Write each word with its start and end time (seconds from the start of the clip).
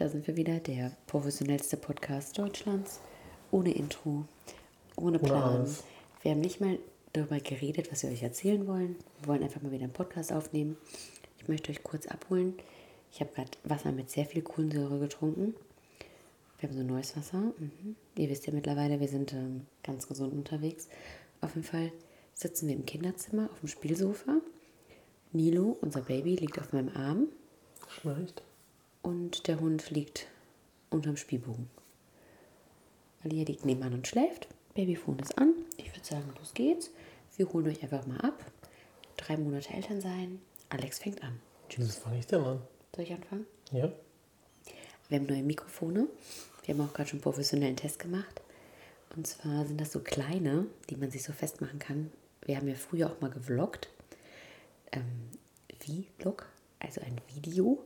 da 0.00 0.08
sind 0.08 0.26
wir 0.26 0.34
wieder, 0.34 0.58
der 0.60 0.92
professionellste 1.06 1.76
Podcast 1.76 2.38
Deutschlands. 2.38 3.00
Ohne 3.50 3.72
Intro, 3.72 4.24
ohne 4.96 5.18
Plan. 5.18 5.68
Wir 6.22 6.30
haben 6.30 6.40
nicht 6.40 6.58
mal 6.58 6.78
darüber 7.12 7.38
geredet, 7.38 7.92
was 7.92 8.02
wir 8.02 8.10
euch 8.10 8.22
erzählen 8.22 8.66
wollen. 8.66 8.96
Wir 9.18 9.28
wollen 9.28 9.42
einfach 9.42 9.60
mal 9.60 9.72
wieder 9.72 9.84
einen 9.84 9.92
Podcast 9.92 10.32
aufnehmen. 10.32 10.78
Ich 11.36 11.48
möchte 11.48 11.70
euch 11.70 11.82
kurz 11.82 12.06
abholen. 12.06 12.54
Ich 13.12 13.20
habe 13.20 13.30
gerade 13.34 13.50
Wasser 13.64 13.92
mit 13.92 14.08
sehr 14.08 14.24
viel 14.24 14.40
Kohlensäure 14.40 14.98
getrunken. 15.00 15.54
Wir 16.58 16.70
haben 16.70 16.76
so 16.78 16.82
neues 16.82 17.14
Wasser. 17.14 17.52
Mhm. 17.58 17.94
Ihr 18.16 18.30
wisst 18.30 18.46
ja 18.46 18.54
mittlerweile, 18.54 19.00
wir 19.00 19.08
sind 19.08 19.34
ähm, 19.34 19.66
ganz 19.82 20.08
gesund 20.08 20.32
unterwegs. 20.32 20.88
Auf 21.42 21.56
jeden 21.56 21.66
Fall 21.66 21.92
sitzen 22.32 22.68
wir 22.68 22.74
im 22.74 22.86
Kinderzimmer 22.86 23.50
auf 23.52 23.60
dem 23.60 23.68
Spielsofa. 23.68 24.40
Nilo, 25.32 25.76
unser 25.82 26.00
Baby, 26.00 26.36
liegt 26.36 26.58
auf 26.58 26.72
meinem 26.72 26.88
Arm 26.96 27.28
Schnarcht. 27.90 28.42
Und 29.02 29.46
der 29.46 29.60
Hund 29.60 29.90
liegt 29.90 30.26
unterm 30.90 31.16
Spielbogen. 31.16 31.70
Alia 33.22 33.44
liegt 33.44 33.64
nebenan 33.64 33.94
und 33.94 34.08
schläft. 34.08 34.48
Babyfon 34.74 35.18
ist 35.18 35.36
an. 35.36 35.54
Ich 35.76 35.94
würde 35.94 36.06
sagen, 36.06 36.32
los 36.38 36.54
geht's. 36.54 36.90
Wir 37.36 37.52
holen 37.52 37.66
euch 37.68 37.82
einfach 37.82 38.06
mal 38.06 38.20
ab. 38.20 38.44
Drei 39.16 39.36
Monate 39.36 39.72
Eltern 39.72 40.00
sein. 40.00 40.40
Alex 40.68 40.98
fängt 40.98 41.22
an. 41.22 41.40
Das 41.76 41.96
fange 41.96 42.18
ich 42.18 42.26
denn 42.26 42.42
an. 42.42 42.62
Soll 42.94 43.04
ich 43.04 43.12
anfangen? 43.12 43.46
Ja? 43.72 43.92
Wir 45.08 45.18
haben 45.18 45.26
neue 45.26 45.42
Mikrofone. 45.42 46.06
Wir 46.64 46.74
haben 46.74 46.80
auch 46.82 46.92
gerade 46.92 47.08
schon 47.08 47.18
einen 47.18 47.22
professionellen 47.22 47.76
Test 47.76 47.98
gemacht. 47.98 48.40
Und 49.16 49.26
zwar 49.26 49.66
sind 49.66 49.80
das 49.80 49.92
so 49.92 50.00
kleine, 50.00 50.66
die 50.88 50.96
man 50.96 51.10
sich 51.10 51.22
so 51.22 51.32
festmachen 51.32 51.78
kann. 51.78 52.12
Wir 52.42 52.56
haben 52.56 52.68
ja 52.68 52.74
früher 52.74 53.10
auch 53.10 53.20
mal 53.20 53.30
gevloggt. 53.30 53.88
Ähm, 54.92 55.30
Vlog, 56.18 56.46
also 56.78 57.00
ein 57.00 57.20
Video 57.34 57.82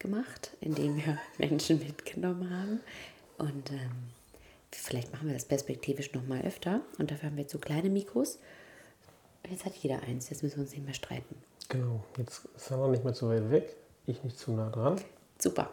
gemacht, 0.00 0.50
in 0.60 0.74
dem 0.74 0.96
wir 0.96 1.18
Menschen 1.38 1.78
mitgenommen 1.78 2.50
haben. 2.50 2.80
Und 3.38 3.70
ähm, 3.70 3.90
vielleicht 4.72 5.12
machen 5.12 5.28
wir 5.28 5.34
das 5.34 5.44
perspektivisch 5.44 6.12
noch 6.12 6.26
mal 6.26 6.40
öfter. 6.42 6.80
Und 6.98 7.10
dafür 7.10 7.28
haben 7.28 7.36
wir 7.36 7.42
jetzt 7.42 7.52
so 7.52 7.58
kleine 7.58 7.88
Mikros. 7.88 8.38
Jetzt 9.48 9.64
hat 9.64 9.74
jeder 9.76 10.02
eins. 10.02 10.28
Jetzt 10.30 10.42
müssen 10.42 10.56
wir 10.56 10.62
uns 10.62 10.72
nicht 10.72 10.84
mehr 10.84 10.94
streiten. 10.94 11.34
Genau. 11.68 12.04
Jetzt 12.18 12.48
er 12.68 12.76
noch 12.76 12.90
nicht 12.90 13.04
mehr 13.04 13.14
zu 13.14 13.28
weit 13.28 13.50
weg. 13.50 13.76
Ich 14.06 14.22
nicht 14.24 14.38
zu 14.38 14.52
nah 14.52 14.68
dran. 14.70 15.00
Super. 15.38 15.70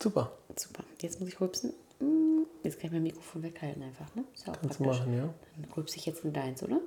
Super. 0.00 0.32
Super. 0.56 0.84
Jetzt 1.00 1.20
muss 1.20 1.28
ich 1.30 1.40
rülpsen. 1.40 1.72
Mm, 2.00 2.42
Jetzt 2.62 2.78
kann 2.78 2.88
ich 2.88 2.92
mein 2.92 3.02
Mikrofon 3.02 3.42
weghalten 3.42 3.82
einfach, 3.82 4.14
ne? 4.14 4.24
Ist 4.34 4.46
ja 4.46 4.52
auch 4.52 4.60
Kannst 4.60 4.80
du 4.80 4.84
machen, 4.84 5.16
ja? 5.16 5.32
Dann 5.56 5.72
rülpse 5.76 5.96
ich 5.96 6.06
jetzt 6.06 6.24
in 6.24 6.32
deins, 6.32 6.62
oder? 6.62 6.80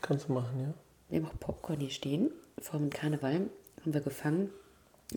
Kannst 0.00 0.28
du 0.28 0.32
machen, 0.32 0.60
ja? 0.60 0.74
Wir 1.08 1.18
haben 1.20 1.26
auch 1.26 1.40
Popcorn 1.40 1.80
hier 1.80 1.90
stehen. 1.90 2.30
Vor 2.58 2.78
dem 2.78 2.90
Karneval 2.90 3.34
haben 3.80 3.94
wir 3.94 4.00
gefangen. 4.00 4.50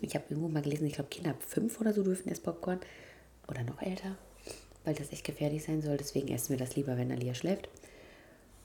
Ich 0.00 0.14
habe 0.14 0.24
irgendwo 0.30 0.48
mal 0.48 0.62
gelesen, 0.62 0.86
ich 0.86 0.94
glaube, 0.94 1.10
Kinder 1.10 1.30
ab 1.30 1.42
fünf 1.42 1.80
oder 1.80 1.92
so 1.92 2.02
dürfen 2.02 2.28
erst 2.28 2.42
Popcorn. 2.44 2.80
Oder 3.48 3.64
noch 3.64 3.82
älter. 3.82 4.16
Weil 4.84 4.94
das 4.94 5.12
echt 5.12 5.24
gefährlich 5.24 5.64
sein 5.64 5.82
soll. 5.82 5.96
Deswegen 5.96 6.28
essen 6.28 6.50
wir 6.50 6.58
das 6.58 6.76
lieber, 6.76 6.96
wenn 6.96 7.10
Alia 7.10 7.34
schläft. 7.34 7.68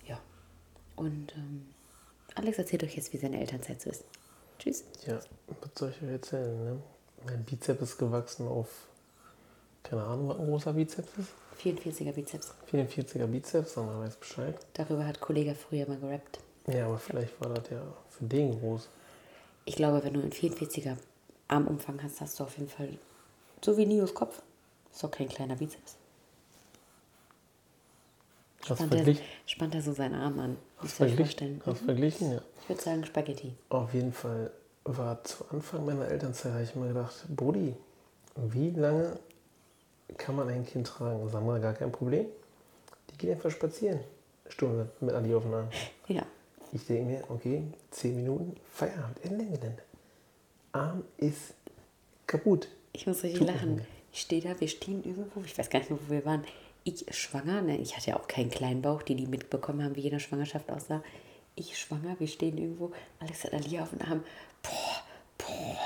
Ja. 0.07 0.19
Und 0.95 1.33
ähm, 1.35 1.65
Alex 2.35 2.57
erzählt 2.57 2.83
euch 2.83 2.95
jetzt, 2.95 3.11
wie 3.13 3.17
seine 3.17 3.39
Elternzeit 3.39 3.81
so 3.81 3.89
ist. 3.89 4.03
Tschüss. 4.59 4.83
Ja, 5.05 5.19
was 5.47 5.69
soll 5.75 5.91
ich 5.91 6.01
euch 6.03 6.11
erzählen, 6.11 6.63
ne? 6.63 6.81
Mein 7.25 7.43
Bizeps 7.43 7.81
ist 7.81 7.97
gewachsen 7.97 8.47
auf, 8.47 8.69
keine 9.83 10.03
Ahnung, 10.03 10.27
was 10.27 10.37
ein 10.37 10.45
großer 10.45 10.73
Bizeps 10.73 11.09
ist. 11.17 11.29
44er 11.63 12.11
Bizeps. 12.11 12.53
44er 12.71 13.25
Bizeps, 13.25 13.73
dann 13.73 13.87
weiß 13.87 14.17
Bescheid. 14.17 14.55
Darüber 14.73 15.05
hat 15.07 15.19
Kollege 15.19 15.55
früher 15.55 15.87
mal 15.87 15.97
gerappt. 15.97 16.39
Ja, 16.67 16.85
aber 16.85 16.99
vielleicht 16.99 17.39
war 17.41 17.53
das 17.53 17.69
ja 17.69 17.81
für 18.09 18.25
den 18.25 18.59
groß. 18.59 18.89
Ich 19.65 19.75
glaube, 19.75 20.03
wenn 20.03 20.13
du 20.13 20.21
einen 20.21 20.31
44er 20.31 20.97
Armumfang 21.47 22.01
hast, 22.03 22.21
hast 22.21 22.39
du 22.39 22.43
auf 22.43 22.57
jeden 22.57 22.69
Fall 22.69 22.97
so 23.63 23.77
wie 23.77 23.85
Nios 23.85 24.13
Kopf. 24.13 24.41
Ist 24.91 25.03
doch 25.03 25.11
kein 25.11 25.27
kleiner 25.27 25.55
Bizeps. 25.55 25.97
Hast 28.69 28.81
Spannt 28.81 29.07
er, 29.07 29.15
spannt 29.45 29.75
er 29.75 29.81
so 29.81 29.93
seinen 29.93 30.15
Arm 30.15 30.39
an. 30.39 30.57
Hast 30.77 30.93
verglichen? 30.93 31.61
Hast 31.65 31.81
du 31.81 31.85
verglichen? 31.85 32.31
Ja. 32.31 32.41
Ich 32.61 32.69
würde 32.69 32.81
sagen 32.81 33.05
Spaghetti. 33.05 33.53
Auf 33.69 33.93
jeden 33.93 34.13
Fall 34.13 34.51
war 34.85 35.23
zu 35.23 35.45
Anfang 35.51 35.85
meiner 35.85 36.07
Elternzeit, 36.07 36.53
habe 36.53 36.63
ich 36.63 36.75
mir 36.75 36.87
gedacht, 36.87 37.25
Brudi, 37.35 37.75
wie 38.35 38.71
lange 38.71 39.19
kann 40.17 40.35
man 40.35 40.49
ein 40.49 40.65
Kind 40.65 40.87
tragen? 40.87 41.31
Wir, 41.31 41.59
gar 41.59 41.73
kein 41.73 41.91
Problem. 41.91 42.25
Die 43.11 43.17
geht 43.17 43.31
einfach 43.31 43.51
spazieren. 43.51 43.99
Stunde 44.47 44.89
mit 44.99 45.13
Ali 45.13 45.33
auf 45.33 45.43
dem 45.43 45.53
Arm. 45.53 45.67
Ja. 46.07 46.23
Ich 46.71 46.85
denke 46.85 47.11
mir, 47.11 47.23
okay, 47.29 47.63
10 47.91 48.15
Minuten, 48.15 48.55
Feierabend, 48.71 49.23
Ende 49.23 49.45
Gelände. 49.45 49.83
Arm 50.75 51.03
ist 51.17 51.53
kaputt. 52.27 52.67
Ich 52.93 53.07
muss 53.07 53.23
richtig 53.23 53.47
lachen. 53.47 53.81
Ich 54.11 54.21
stehe 54.21 54.41
da, 54.41 54.59
wir 54.59 54.67
stehen 54.67 55.03
irgendwo, 55.03 55.41
ich 55.45 55.57
weiß 55.57 55.69
gar 55.69 55.79
nicht 55.79 55.89
mehr, 55.89 55.99
wo 56.05 56.11
wir 56.11 56.25
waren. 56.25 56.43
Ich 56.83 57.05
schwanger, 57.11 57.61
ne? 57.61 57.77
ich 57.77 57.97
hatte 57.97 58.11
ja 58.11 58.17
auch 58.17 58.27
keinen 58.27 58.49
kleinen 58.49 58.81
Bauch, 58.81 59.01
die 59.01 59.15
die 59.15 59.25
mitbekommen 59.25 59.83
haben, 59.83 59.95
wie 59.95 60.01
jede 60.01 60.19
Schwangerschaft 60.19 60.69
aussah. 60.69 61.03
Ich 61.55 61.77
schwanger, 61.77 62.19
wir 62.19 62.27
stehen 62.27 62.57
irgendwo, 62.57 62.91
Alex 63.19 63.43
hat 63.43 63.53
Alia 63.53 63.83
auf 63.83 63.89
dem 63.89 64.01
Arm. 64.01 64.23
Boah, 64.61 65.03
boah, 65.37 65.77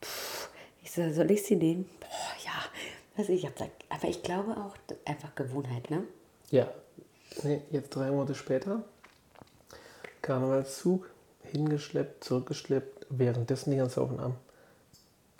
pff. 0.00 0.48
Ich 0.82 0.92
so, 0.92 1.12
soll 1.12 1.30
ich 1.30 1.42
sie 1.42 1.56
nehmen? 1.56 1.88
Boah, 2.00 2.44
ja. 2.44 2.52
Also 3.16 3.32
ich 3.32 3.44
hab 3.44 3.56
da, 3.56 3.66
aber 3.88 4.08
ich 4.08 4.22
glaube 4.22 4.56
auch, 4.56 4.74
einfach 5.04 5.34
Gewohnheit, 5.34 5.90
ne? 5.90 6.04
Ja, 6.50 6.70
nee, 7.42 7.60
jetzt 7.70 7.90
drei 7.90 8.10
Monate 8.10 8.34
später, 8.34 8.84
Karnevalszug, 10.22 11.10
hingeschleppt, 11.50 12.24
zurückgeschleppt, 12.24 13.06
währenddessen 13.10 13.70
die 13.70 13.76
ganze 13.76 13.96
Zeit 13.96 14.04
auf 14.04 14.10
den 14.10 14.20
Arm. 14.20 14.34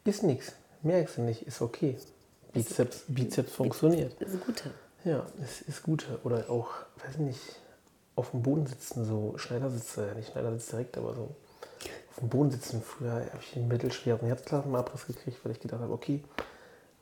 Ist 0.05 0.23
nichts, 0.23 0.53
merkst 0.83 1.19
du 1.19 1.23
nicht, 1.23 1.43
ist 1.43 1.61
okay. 1.61 1.97
Bizeps, 2.53 3.05
Bizeps 3.09 3.53
funktioniert. 3.53 4.15
Das 4.19 4.29
ist 4.29 4.35
eine 4.35 4.45
gute. 4.45 4.71
Ja, 5.05 5.27
es 5.43 5.61
ist 5.63 5.83
gut. 5.83 6.07
Oder 6.25 6.49
auch, 6.51 6.71
weiß 7.05 7.15
ich 7.15 7.21
nicht, 7.21 7.41
auf 8.17 8.31
dem 8.31 8.43
Boden 8.43 8.67
sitzen, 8.67 9.05
so 9.05 9.37
Schneidersitze, 9.37 10.13
nicht 10.17 10.33
Schneidersitz 10.33 10.69
direkt, 10.71 10.97
aber 10.97 11.15
so 11.15 11.35
auf 12.11 12.21
dem 12.21 12.29
Boden 12.29 12.51
sitzen. 12.51 12.83
Früher 12.83 13.13
habe 13.13 13.39
ich 13.41 13.57
einen 13.57 13.69
mittelschweren 13.69 14.27
Herzklappenabriss 14.27 15.07
gekriegt, 15.07 15.45
weil 15.45 15.53
ich 15.53 15.61
gedacht 15.61 15.83
habe, 15.83 15.93
okay, 15.93 16.25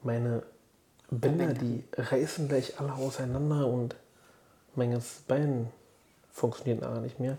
meine 0.03 0.42
Bänder, 1.10 1.54
die 1.54 1.84
reißen 1.97 2.48
gleich 2.48 2.81
alle 2.81 2.94
auseinander 2.94 3.66
und 3.66 3.94
mein 4.75 4.91
ganzes 4.91 5.21
Bein 5.21 5.71
funktioniert 6.32 6.81
nachher 6.81 7.00
nicht 7.00 7.21
mehr. 7.21 7.38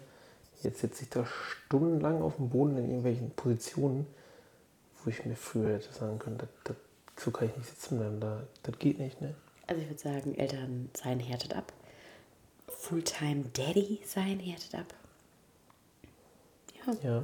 Jetzt 0.64 0.80
sitze 0.82 1.04
ich 1.04 1.10
da 1.10 1.26
stundenlang 1.26 2.22
auf 2.22 2.38
dem 2.38 2.50
Boden 2.50 2.78
in 2.78 2.86
irgendwelchen 2.86 3.32
Positionen, 3.32 4.08
wo 5.04 5.10
ich 5.10 5.26
mir 5.26 5.36
früher 5.36 5.74
hätte 5.74 5.92
sagen 5.94 6.18
können, 6.20 6.38
das, 6.38 6.50
das, 6.64 6.76
so 7.18 7.32
kann 7.32 7.50
ich 7.50 7.56
nicht 7.58 7.70
sitzen 7.70 7.98
bleiben, 8.00 8.20
da, 8.20 8.44
das 8.64 8.78
geht 8.80 9.00
nicht, 9.00 9.22
ne? 9.22 9.36
Also 9.68 9.82
ich 9.82 9.88
würde 9.90 10.02
sagen, 10.02 10.36
Eltern 10.36 10.90
sein 10.94 11.20
härtet 11.20 11.56
ab. 11.56 11.72
Fulltime 12.68 13.46
Daddy 13.54 14.00
sein 14.06 14.40
härtet 14.40 14.76
ab. 14.76 14.94
Ja, 16.86 16.94
Ja, 17.04 17.24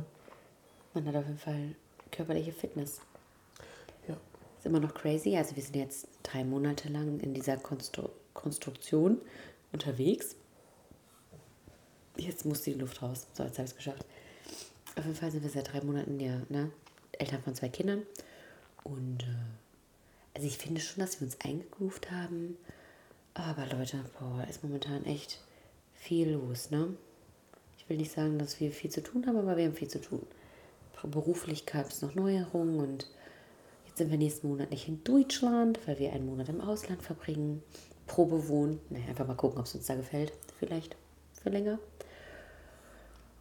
man 0.93 1.05
hat 1.07 1.15
auf 1.15 1.25
jeden 1.25 1.37
Fall 1.37 1.75
körperliche 2.11 2.51
Fitness. 2.51 3.01
ja. 4.07 4.15
Ist 4.57 4.65
immer 4.65 4.79
noch 4.79 4.93
crazy. 4.93 5.35
Also 5.37 5.55
wir 5.55 5.63
sind 5.63 5.75
jetzt 5.75 6.07
drei 6.23 6.43
Monate 6.43 6.89
lang 6.89 7.19
in 7.19 7.33
dieser 7.33 7.57
Konstru 7.57 8.09
Konstruktion 8.33 9.19
unterwegs. 9.73 10.35
Jetzt 12.21 12.45
muss 12.45 12.61
die 12.61 12.73
Luft 12.73 13.01
raus. 13.01 13.25
So, 13.33 13.43
jetzt 13.43 13.57
habe 13.57 13.65
ich 13.65 13.71
es 13.71 13.75
geschafft. 13.75 14.05
Auf 14.95 15.05
jeden 15.05 15.17
Fall 15.17 15.31
sind 15.31 15.43
wir 15.43 15.49
seit 15.49 15.73
drei 15.73 15.81
Monaten 15.81 16.19
ja 16.19 16.41
ne, 16.49 16.71
Eltern 17.13 17.41
von 17.41 17.55
zwei 17.55 17.69
Kindern. 17.69 18.03
Und 18.83 19.23
äh, 19.23 20.35
also 20.35 20.47
ich 20.47 20.57
finde 20.57 20.81
schon, 20.81 21.01
dass 21.01 21.19
wir 21.19 21.25
uns 21.25 21.39
eingegroovt 21.41 22.11
haben. 22.11 22.57
Aber 23.33 23.65
Leute, 23.65 24.03
boah, 24.19 24.45
ist 24.49 24.63
momentan 24.63 25.05
echt 25.05 25.39
viel 25.95 26.31
los, 26.31 26.69
ne? 26.69 26.95
Ich 27.77 27.89
will 27.89 27.97
nicht 27.97 28.11
sagen, 28.11 28.37
dass 28.37 28.59
wir 28.59 28.71
viel 28.71 28.91
zu 28.91 29.01
tun 29.01 29.25
haben, 29.25 29.37
aber 29.37 29.57
wir 29.57 29.65
haben 29.65 29.75
viel 29.75 29.87
zu 29.87 30.01
tun. 30.01 30.25
Beruflich 31.03 31.65
gab 31.65 31.89
es 31.89 32.03
noch 32.03 32.13
Neuerungen 32.13 32.79
und 32.79 33.07
jetzt 33.87 33.97
sind 33.97 34.11
wir 34.11 34.19
nächsten 34.19 34.49
Monat 34.49 34.69
nicht 34.69 34.87
in 34.87 35.03
Deutschland, 35.03 35.79
weil 35.87 35.97
wir 35.97 36.13
einen 36.13 36.27
Monat 36.27 36.49
im 36.49 36.61
Ausland 36.61 37.01
verbringen. 37.01 37.63
Probe 38.05 38.47
wohnen. 38.47 38.79
Naja, 38.89 39.07
einfach 39.07 39.27
mal 39.27 39.35
gucken, 39.35 39.57
ob 39.57 39.65
es 39.65 39.73
uns 39.73 39.87
da 39.87 39.95
gefällt. 39.95 40.31
Vielleicht 40.59 40.95
für 41.41 41.49
länger. 41.49 41.79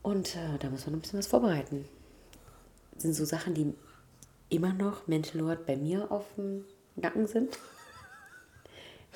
Und 0.02 0.34
äh, 0.36 0.58
da 0.58 0.70
muss 0.70 0.86
man 0.86 0.92
noch 0.92 0.98
ein 0.98 1.02
bisschen 1.02 1.18
was 1.18 1.26
vorbereiten. 1.26 1.86
Das 2.92 3.02
sind 3.02 3.14
so 3.14 3.24
Sachen, 3.24 3.54
die 3.54 3.74
immer 4.48 4.72
noch 4.72 5.06
Mental 5.06 5.40
Lord 5.40 5.66
bei 5.66 5.76
mir 5.76 6.10
auf 6.10 6.24
dem 6.36 6.64
Nacken 6.96 7.26
sind. 7.26 7.58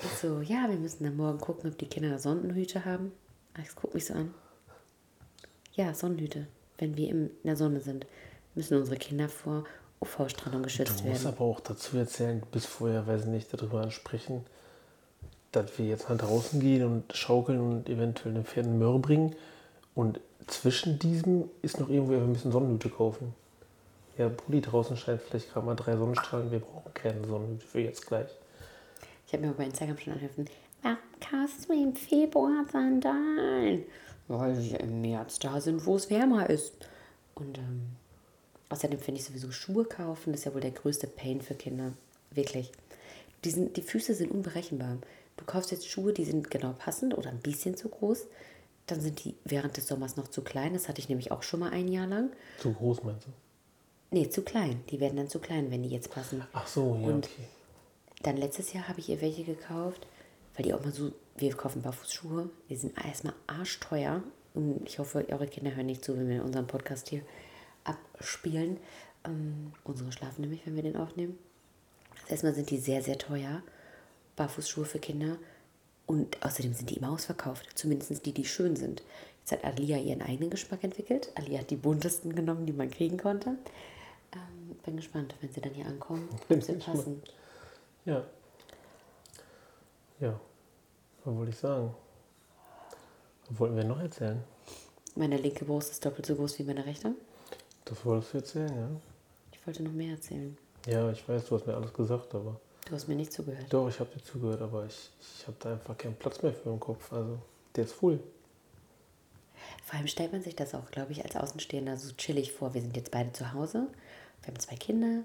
Ich 0.02 0.19
so, 0.19 0.40
ja, 0.40 0.69
wir 0.69 0.76
müssen 0.76 1.04
dann 1.04 1.16
morgen 1.16 1.38
gucken, 1.38 1.70
ob 1.70 1.78
die 1.78 1.86
Kinder 1.86 2.19
Sonnenhüte 2.19 2.84
haben. 2.84 3.12
Alex 3.54 3.76
guckt 3.76 3.94
mich 3.94 4.06
so 4.06 4.14
an. 4.14 4.34
Ja, 5.75 5.94
Sonnenhüte. 5.94 6.46
Wenn 6.78 6.96
wir 6.96 7.08
in 7.10 7.31
der 7.44 7.56
Sonne 7.56 7.81
sind, 7.81 8.06
müssen 8.54 8.76
unsere 8.76 8.96
Kinder 8.96 9.28
vor 9.28 9.64
UV-Strahlung 10.00 10.62
geschützt 10.62 11.00
Du 11.00 11.08
musst 11.08 11.25
werden. 11.25 11.34
aber 11.36 11.44
auch 11.44 11.60
dazu 11.60 11.96
erzählen, 11.96 12.42
bis 12.50 12.66
vorher, 12.66 13.06
weiß 13.06 13.22
ich 13.22 13.28
nicht, 13.28 13.52
darüber 13.54 13.81
ansprechen, 13.82 14.44
dass 15.52 15.78
wir 15.78 15.86
jetzt 15.86 16.08
nach 16.10 16.19
draußen 16.19 16.58
gehen 16.60 16.84
und 16.84 17.14
schaukeln 17.16 17.60
und 17.60 17.88
eventuell 17.88 18.34
den 18.34 18.44
Pferden 18.44 18.78
Möhre 18.78 18.98
bringen. 18.98 19.36
Und 19.94 20.20
zwischen 20.46 20.99
diesem 20.99 21.50
ist 21.62 21.81
noch 21.81 21.88
irgendwo, 21.88 22.12
wir 22.12 22.20
müssen 22.20 22.52
Sonnenhüte 22.52 22.91
kaufen. 22.91 23.35
Ja, 24.19 24.29
Pulli, 24.29 24.61
draußen 24.61 24.96
scheint 24.96 25.23
vielleicht 25.23 25.52
gerade 25.52 25.67
mal 25.67 25.75
drei 25.75 25.96
Sonnenstrahlen. 25.96 26.50
Wir 26.50 26.61
brauchen 26.61 26.93
keine 26.94 27.26
Sonne 27.26 27.58
für 27.58 27.81
jetzt 27.81 28.06
gleich. 28.06 28.29
Ich 29.26 29.32
habe 29.32 29.46
mir 29.46 29.52
bei 29.52 29.64
Instagram 29.64 29.99
schon 29.99 30.12
angerufen, 30.12 30.46
warum 30.82 30.99
kaufst 31.20 31.69
du 31.69 31.73
im 31.73 31.94
Februar 31.94 32.64
Sandalen? 32.70 33.85
Weil 34.29 34.62
wir 34.62 34.81
im 34.81 35.00
März 35.00 35.38
da 35.38 35.61
sind, 35.61 35.85
wo 35.87 35.96
es 35.96 36.11
wärmer 36.11 36.49
ist. 36.49 36.75
Und 37.35 37.58
ähm, 37.58 37.82
außerdem 38.69 38.99
finde 38.99 39.20
ich 39.20 39.26
sowieso 39.26 39.50
Schuhe 39.50 39.85
kaufen, 39.85 40.32
das 40.32 40.41
ist 40.41 40.44
ja 40.46 40.55
wohl 40.55 40.61
der 40.61 40.70
größte 40.70 41.06
Pain 41.06 41.41
für 41.41 41.55
Kinder. 41.55 41.93
Wirklich. 42.31 42.70
Die, 43.44 43.50
sind, 43.50 43.76
die 43.76 43.82
Füße 43.82 44.14
sind 44.14 44.31
unberechenbar. 44.31 44.99
Du 45.37 45.44
kaufst 45.44 45.73
jetzt 45.73 45.88
Schuhe, 45.88 46.12
die 46.12 46.25
sind 46.25 46.50
genau 46.50 46.75
passend 46.79 47.17
oder 47.17 47.31
ein 47.31 47.41
bisschen 47.41 47.76
zu 47.76 47.88
groß. 47.88 48.26
Dann 48.86 49.00
sind 49.00 49.25
die 49.25 49.34
während 49.44 49.76
des 49.76 49.86
Sommers 49.86 50.16
noch 50.16 50.28
zu 50.28 50.42
klein. 50.42 50.75
Das 50.75 50.88
hatte 50.88 51.00
ich 51.00 51.08
nämlich 51.08 51.31
auch 51.32 51.42
schon 51.42 51.60
mal 51.60 51.70
ein 51.70 51.88
Jahr 51.88 52.06
lang. 52.06 52.31
Zu 52.58 52.72
groß 52.72 53.02
meinst 53.02 53.26
du? 53.26 53.31
Nee, 54.10 54.28
zu 54.28 54.42
klein. 54.42 54.84
Die 54.90 55.00
werden 55.00 55.16
dann 55.16 55.28
zu 55.28 55.38
klein, 55.40 55.70
wenn 55.70 55.82
die 55.82 55.88
jetzt 55.88 56.10
passen. 56.10 56.44
Ach 56.52 56.66
so, 56.66 56.94
ja, 57.00 57.08
Und 57.08 57.26
okay. 57.26 57.48
Dann 58.22 58.36
letztes 58.36 58.72
Jahr 58.72 58.88
habe 58.88 59.00
ich 59.00 59.08
ihr 59.08 59.20
welche 59.20 59.44
gekauft, 59.44 60.06
weil 60.54 60.64
die 60.64 60.72
auch 60.72 60.82
mal 60.82 60.92
so, 60.92 61.12
wir 61.36 61.54
kaufen 61.54 61.82
Barfußschuhe, 61.82 62.48
die 62.70 62.76
sind 62.76 62.96
erstmal 63.04 63.34
arschteuer. 63.46 64.22
Und 64.54 64.82
ich 64.86 64.98
hoffe, 64.98 65.26
eure 65.28 65.46
Kinder 65.46 65.75
hören 65.75 65.86
nicht 65.86 66.04
zu, 66.04 66.16
wenn 66.16 66.28
wir 66.28 66.44
unseren 66.44 66.66
Podcast 66.66 67.08
hier 67.08 67.22
abspielen. 67.84 68.78
Ähm, 69.26 69.72
unsere 69.82 70.12
schlafen 70.12 70.42
nämlich, 70.42 70.64
wenn 70.64 70.76
wir 70.76 70.82
den 70.82 70.96
aufnehmen. 70.96 71.38
Also 72.14 72.31
erstmal 72.31 72.54
sind 72.54 72.70
die 72.70 72.78
sehr, 72.78 73.02
sehr 73.02 73.19
teuer. 73.19 73.62
Barfußschuhe 74.36 74.84
für 74.84 75.00
Kinder. 75.00 75.36
Und 76.06 76.44
außerdem 76.44 76.74
sind 76.74 76.90
die 76.90 76.96
immer 76.96 77.10
ausverkauft. 77.10 77.66
Zumindest 77.74 78.26
die, 78.26 78.32
die 78.32 78.44
schön 78.44 78.76
sind. 78.76 79.02
Jetzt 79.40 79.52
hat 79.52 79.64
Alia 79.64 79.98
ihren 79.98 80.22
eigenen 80.22 80.50
Geschmack 80.50 80.84
entwickelt. 80.84 81.30
Alia 81.34 81.60
hat 81.60 81.70
die 81.70 81.76
buntesten 81.76 82.34
genommen, 82.34 82.66
die 82.66 82.72
man 82.72 82.90
kriegen 82.90 83.18
konnte. 83.18 83.50
Ähm, 84.32 84.76
bin 84.84 84.96
gespannt, 84.96 85.34
wenn 85.40 85.52
sie 85.52 85.60
dann 85.60 85.72
hier 85.72 85.86
ankommen, 85.86 86.28
ob 86.48 86.62
sie 86.62 86.74
passen. 86.74 87.22
Ja. 88.04 88.24
Ja. 90.20 90.38
Was 91.24 91.34
wollte 91.34 91.50
ich 91.50 91.58
sagen? 91.58 91.94
Was 93.48 93.58
wollten 93.60 93.76
wir 93.76 93.84
noch 93.84 94.00
erzählen? 94.00 94.42
Meine 95.14 95.36
linke 95.36 95.64
Brust 95.64 95.90
ist 95.90 96.04
doppelt 96.04 96.26
so 96.26 96.34
groß 96.34 96.58
wie 96.58 96.64
meine 96.64 96.84
rechte. 96.84 97.14
Das 97.84 98.04
wolltest 98.04 98.32
du 98.32 98.38
erzählen, 98.38 98.76
ja? 98.76 98.88
Ich 99.52 99.66
wollte 99.66 99.82
noch 99.82 99.92
mehr 99.92 100.12
erzählen. 100.12 100.56
Ja, 100.86 101.10
ich 101.10 101.26
weiß, 101.28 101.46
du 101.46 101.54
hast 101.54 101.66
mir 101.66 101.74
alles 101.74 101.92
gesagt, 101.92 102.34
aber. 102.34 102.60
Du 102.84 102.94
hast 102.94 103.08
mir 103.08 103.14
nicht 103.14 103.32
zugehört. 103.32 103.66
Doch, 103.70 103.88
ich 103.88 103.98
habe 103.98 104.10
dir 104.10 104.22
zugehört, 104.22 104.60
aber 104.60 104.84
ich, 104.86 105.10
ich 105.20 105.46
habe 105.46 105.56
da 105.60 105.72
einfach 105.72 105.96
keinen 105.96 106.16
Platz 106.16 106.42
mehr 106.42 106.52
für 106.52 106.70
im 106.70 106.81
Kopf. 106.81 107.12
Also, 107.12 107.38
der 107.75 107.84
ist 107.84 107.94
full. 107.94 108.20
Vor 109.84 109.98
allem 109.98 110.06
stellt 110.06 110.32
man 110.32 110.42
sich 110.42 110.54
das 110.54 110.75
auch, 110.75 110.90
glaube 110.90 111.12
ich, 111.12 111.25
als 111.25 111.36
Außenstehender 111.36 111.96
so 111.96 112.12
chillig 112.12 112.52
vor. 112.52 112.75
Wir 112.75 112.82
sind 112.82 112.96
jetzt 112.96 113.10
beide 113.10 113.32
zu 113.32 113.52
Hause. 113.52 113.86
Wir 114.42 114.48
haben 114.48 114.60
zwei 114.60 114.76
Kinder. 114.76 115.22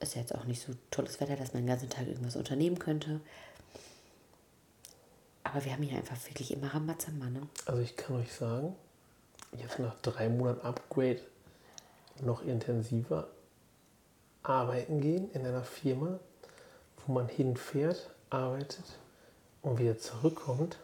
Ist 0.00 0.14
ja 0.14 0.20
jetzt 0.20 0.34
auch 0.34 0.44
nicht 0.44 0.62
so 0.62 0.72
tolles 0.90 1.20
Wetter, 1.20 1.36
dass 1.36 1.52
man 1.52 1.62
den 1.62 1.68
ganzen 1.68 1.88
Tag 1.88 2.06
irgendwas 2.06 2.36
unternehmen 2.36 2.78
könnte. 2.78 3.20
Aber 5.44 5.64
wir 5.64 5.72
haben 5.72 5.82
hier 5.82 5.96
einfach 5.96 6.16
wirklich 6.26 6.52
immer 6.52 6.74
Rambazamba, 6.74 7.26
ne? 7.26 7.42
Also, 7.66 7.80
ich 7.80 7.96
kann 7.96 8.16
euch 8.16 8.32
sagen, 8.32 8.74
jetzt 9.56 9.78
nach 9.78 9.94
drei 10.00 10.28
Monaten 10.28 10.66
Upgrade 10.66 11.20
noch 12.20 12.42
intensiver 12.44 13.28
arbeiten 14.42 15.00
gehen 15.00 15.30
in 15.32 15.46
einer 15.46 15.62
Firma, 15.62 16.18
wo 17.08 17.14
man 17.14 17.28
hinfährt, 17.28 18.10
arbeitet 18.30 18.84
und 19.62 19.78
wieder 19.78 19.98
zurückkommt. 19.98 20.78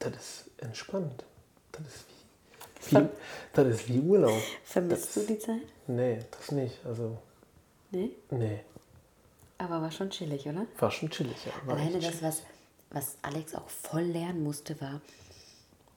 Das 0.00 0.12
ist 0.12 0.50
entspannt. 0.58 1.24
Das 1.72 1.82
ist 1.86 2.04
wie, 2.90 2.96
wie, 2.96 3.08
das 3.54 3.66
ist 3.68 3.88
wie 3.88 4.00
Urlaub. 4.00 4.42
Vermisst 4.64 5.16
du 5.16 5.20
die 5.20 5.38
Zeit? 5.38 5.62
Nee, 5.86 6.18
das 6.32 6.50
nicht. 6.50 6.84
Also, 6.84 7.16
Nee. 7.92 8.10
nee. 8.30 8.60
Aber 9.56 9.80
war 9.80 9.92
schon 9.92 10.10
chillig, 10.10 10.46
oder? 10.48 10.66
War 10.78 10.90
schon 10.90 11.10
chillig, 11.10 11.36
ja. 11.46 11.52
War 11.66 11.76
Alleine 11.76 12.00
das, 12.00 12.20
was, 12.20 12.42
was 12.90 13.16
Alex 13.22 13.54
auch 13.54 13.68
voll 13.68 14.02
lernen 14.02 14.42
musste, 14.42 14.80
war, 14.80 15.00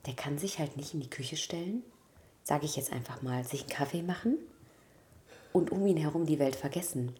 der 0.06 0.14
kann 0.14 0.38
sich 0.38 0.60
halt 0.60 0.76
nicht 0.76 0.94
in 0.94 1.00
die 1.00 1.10
Küche 1.10 1.36
stellen, 1.36 1.82
sage 2.44 2.66
ich 2.66 2.76
jetzt 2.76 2.92
einfach 2.92 3.20
mal, 3.20 3.42
sich 3.44 3.62
einen 3.62 3.70
Kaffee 3.70 4.02
machen 4.02 4.38
und 5.52 5.72
um 5.72 5.84
ihn 5.88 5.96
herum 5.96 6.24
die 6.24 6.38
Welt 6.38 6.54
vergessen. 6.54 7.16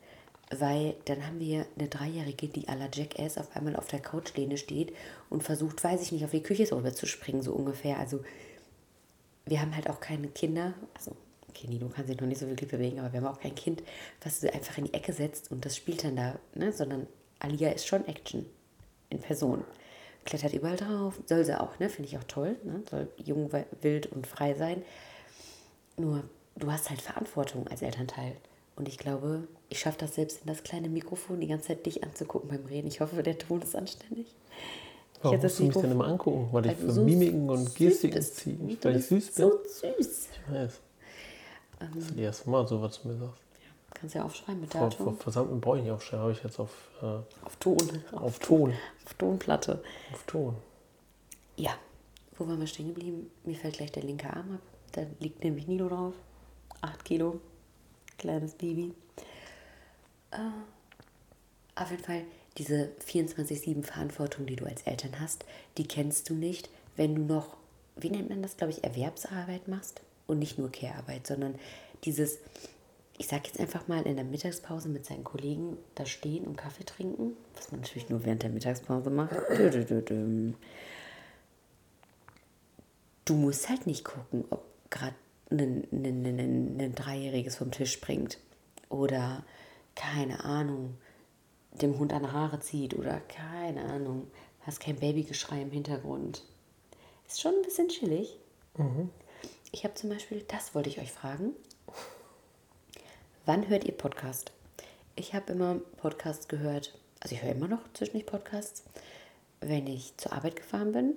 Weil 0.50 0.94
dann 1.04 1.26
haben 1.26 1.40
wir 1.40 1.66
eine 1.78 1.88
Dreijährige, 1.88 2.48
die 2.48 2.68
à 2.68 2.74
la 2.74 2.88
Jackass 2.92 3.36
auf 3.36 3.54
einmal 3.54 3.76
auf 3.76 3.88
der 3.88 4.00
Couchlehne 4.00 4.56
steht 4.56 4.94
und 5.28 5.42
versucht, 5.42 5.84
weiß 5.84 6.00
ich 6.00 6.12
nicht, 6.12 6.24
auf 6.24 6.30
die 6.30 6.42
Küche 6.42 6.70
rüber 6.74 6.94
zu 6.94 7.06
springen, 7.06 7.42
so 7.42 7.52
ungefähr. 7.52 7.98
Also 7.98 8.20
wir 9.44 9.60
haben 9.60 9.74
halt 9.74 9.90
auch 9.90 10.00
keine 10.00 10.28
Kinder, 10.28 10.74
also 10.94 11.16
okay, 11.48 11.66
Nino 11.68 11.88
kann 11.88 12.06
sich 12.06 12.18
noch 12.20 12.26
nicht 12.26 12.38
so 12.40 12.48
wirklich 12.48 12.70
bewegen, 12.70 13.00
aber 13.00 13.12
wir 13.12 13.20
haben 13.20 13.34
auch 13.34 13.40
kein 13.40 13.54
Kind, 13.54 13.82
was 14.22 14.40
du 14.40 14.52
einfach 14.52 14.78
in 14.78 14.84
die 14.84 14.94
Ecke 14.94 15.12
setzt 15.12 15.50
und 15.50 15.64
das 15.64 15.76
spielt 15.76 16.04
dann 16.04 16.16
da, 16.16 16.38
ne? 16.54 16.72
sondern 16.72 17.06
Alia 17.40 17.70
ist 17.70 17.86
schon 17.86 18.06
Action 18.06 18.46
in 19.10 19.20
Person. 19.20 19.64
Klettert 20.24 20.52
überall 20.52 20.76
drauf, 20.76 21.20
soll 21.26 21.44
sie 21.44 21.58
auch, 21.58 21.78
ne? 21.78 21.88
finde 21.88 22.08
ich 22.08 22.18
auch 22.18 22.24
toll, 22.24 22.56
ne? 22.64 22.82
soll 22.88 23.08
jung, 23.16 23.50
wild 23.80 24.06
und 24.06 24.26
frei 24.26 24.54
sein. 24.54 24.82
Nur, 25.96 26.24
du 26.56 26.70
hast 26.70 26.90
halt 26.90 27.00
Verantwortung 27.00 27.66
als 27.68 27.82
Elternteil. 27.82 28.36
Und 28.78 28.86
ich 28.86 28.96
glaube, 28.96 29.48
ich 29.68 29.80
schaffe 29.80 29.98
das 29.98 30.14
selbst 30.14 30.42
in 30.42 30.46
das 30.46 30.62
kleine 30.62 30.88
Mikrofon, 30.88 31.40
die 31.40 31.48
ganze 31.48 31.68
Zeit 31.68 31.84
dich 31.84 32.04
anzugucken 32.04 32.48
beim 32.48 32.64
Reden. 32.66 32.86
Ich 32.86 33.00
hoffe, 33.00 33.20
der 33.24 33.36
Ton 33.36 33.60
ist 33.60 33.74
anständig. 33.74 34.28
Warum 35.20 35.34
hätte 35.34 35.46
musst 35.46 35.58
du 35.58 35.64
mich 35.64 35.76
denn 35.76 35.90
immer 35.90 36.06
angucken? 36.06 36.48
Weil 36.52 36.66
ich 36.66 36.72
weil 36.72 36.76
du 36.76 36.86
für 36.86 36.92
so 36.92 37.02
Mimiken 37.02 37.50
und 37.50 37.74
Gestiken 37.74 38.22
ziehe. 38.22 38.78
Weil 38.82 38.96
ich 38.96 39.06
süß 39.06 39.32
bin. 39.32 39.50
So 39.50 39.58
süß. 39.64 40.28
Ich 40.30 40.54
weiß. 40.54 40.80
Ähm. 41.80 41.88
Das 41.92 42.02
ist 42.04 42.10
das 42.10 42.16
erste 42.18 42.50
Mal, 42.50 42.68
so 42.68 42.80
was 42.80 43.02
du 43.02 43.08
mir 43.08 43.16
sagst. 43.16 43.42
Kannst 43.94 44.14
ja 44.14 44.24
aufschreiben 44.24 44.60
mit 44.60 44.70
Vor, 44.70 44.82
Datum. 44.82 45.06
vor 45.06 45.14
Versandten 45.14 45.60
brauche 45.60 45.78
ich 45.78 45.82
nicht 45.82 45.92
aufschreiben, 45.92 46.22
habe 46.22 46.32
ich 46.32 46.44
jetzt 46.44 46.60
auf, 46.60 46.70
äh, 47.02 47.06
Auf 47.44 47.56
Ton. 47.58 47.76
auf 48.12 48.38
Ton. 48.38 48.74
Auf 49.04 49.14
Tonplatte. 49.14 49.82
Auf 50.12 50.22
Ton. 50.22 50.54
Ja, 51.56 51.72
wo 52.36 52.46
waren 52.46 52.60
wir 52.60 52.68
stehen 52.68 52.94
geblieben? 52.94 53.28
Mir 53.44 53.56
fällt 53.56 53.78
gleich 53.78 53.90
der 53.90 54.04
linke 54.04 54.28
Arm 54.32 54.54
ab. 54.54 54.60
Da 54.92 55.02
liegt 55.18 55.42
nämlich 55.42 55.66
Nilo 55.66 55.88
drauf. 55.88 56.14
Acht 56.80 57.04
Kilo. 57.04 57.40
Kleines 58.18 58.54
Baby. 58.54 58.92
Äh, 60.30 60.38
auf 61.74 61.90
jeden 61.90 62.04
Fall, 62.04 62.24
diese 62.58 62.90
24-7 63.06 63.84
Verantwortung, 63.84 64.46
die 64.46 64.56
du 64.56 64.66
als 64.66 64.82
Eltern 64.82 65.20
hast, 65.20 65.44
die 65.76 65.86
kennst 65.86 66.28
du 66.28 66.34
nicht, 66.34 66.68
wenn 66.96 67.14
du 67.14 67.22
noch, 67.22 67.56
wie 67.96 68.10
nennt 68.10 68.28
man 68.28 68.42
das, 68.42 68.56
glaube 68.56 68.72
ich, 68.72 68.82
Erwerbsarbeit 68.82 69.68
machst 69.68 70.02
und 70.26 70.40
nicht 70.40 70.58
nur 70.58 70.70
Care-Arbeit, 70.70 71.26
sondern 71.26 71.54
dieses, 72.04 72.38
ich 73.16 73.28
sage 73.28 73.44
jetzt 73.46 73.60
einfach 73.60 73.86
mal, 73.86 74.02
in 74.02 74.16
der 74.16 74.24
Mittagspause 74.24 74.88
mit 74.88 75.06
seinen 75.06 75.24
Kollegen 75.24 75.76
da 75.94 76.04
stehen 76.04 76.44
und 76.44 76.56
Kaffee 76.56 76.84
trinken, 76.84 77.36
was 77.54 77.70
man 77.70 77.80
natürlich 77.80 78.08
nur 78.08 78.24
während 78.24 78.42
der 78.42 78.50
Mittagspause 78.50 79.10
macht. 79.10 79.36
Du 83.24 83.34
musst 83.34 83.68
halt 83.68 83.86
nicht 83.86 84.04
gucken, 84.04 84.44
ob 84.50 84.64
gerade 84.90 85.14
ein, 85.50 85.86
ein, 85.92 86.24
ein, 86.26 86.80
ein, 86.80 86.94
Dreijähriges 86.94 87.56
vom 87.56 87.70
Tisch 87.70 87.92
springt 87.92 88.38
oder, 88.88 89.44
keine 89.94 90.44
Ahnung, 90.44 90.96
dem 91.72 91.98
Hund 91.98 92.12
an 92.12 92.32
Haare 92.32 92.60
zieht 92.60 92.94
oder, 92.94 93.20
keine 93.20 93.84
Ahnung, 93.84 94.30
hast 94.62 94.80
kein 94.80 94.96
Babygeschrei 94.96 95.62
im 95.62 95.70
Hintergrund. 95.70 96.44
Ist 97.26 97.40
schon 97.40 97.54
ein 97.54 97.62
bisschen 97.62 97.88
chillig. 97.88 98.38
Ich 99.72 99.84
habe 99.84 99.94
zum 99.94 100.10
Beispiel, 100.10 100.44
das 100.48 100.74
wollte 100.74 100.88
ich 100.88 100.98
euch 100.98 101.12
fragen. 101.12 101.52
Wann 103.44 103.68
hört 103.68 103.84
ihr 103.84 103.96
Podcast? 103.96 104.52
Ich 105.16 105.34
habe 105.34 105.52
immer 105.52 105.76
Podcasts 105.96 106.48
gehört, 106.48 106.98
also 107.20 107.34
ich 107.34 107.42
höre 107.42 107.52
immer 107.52 107.68
noch 107.68 107.80
zwischendurch 107.94 108.26
Podcasts, 108.26 108.84
wenn 109.60 109.86
ich 109.86 110.16
zur 110.16 110.32
Arbeit 110.32 110.56
gefahren 110.56 110.92
bin. 110.92 111.14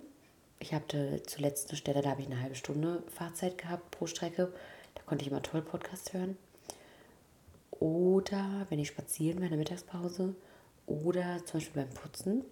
Ich 0.61 0.75
hatte 0.75 1.23
zuletzt 1.25 1.69
eine 1.69 1.77
Stelle, 1.77 2.03
da 2.03 2.11
habe 2.11 2.21
ich 2.21 2.27
eine 2.27 2.39
halbe 2.39 2.53
Stunde 2.53 3.01
Fahrzeit 3.09 3.57
gehabt 3.57 3.89
pro 3.89 4.05
Strecke. 4.05 4.53
Da 4.93 5.01
konnte 5.07 5.25
ich 5.25 5.31
immer 5.31 5.41
toll 5.41 5.63
Podcast 5.63 6.13
hören. 6.13 6.37
Oder 7.71 8.67
wenn 8.69 8.77
ich 8.77 8.89
spazieren 8.89 9.39
war 9.39 9.45
in 9.45 9.49
der 9.49 9.57
Mittagspause. 9.57 10.35
Oder 10.85 11.43
zum 11.45 11.59
Beispiel 11.59 11.81
beim 11.81 11.91
Putzen. 11.95 12.45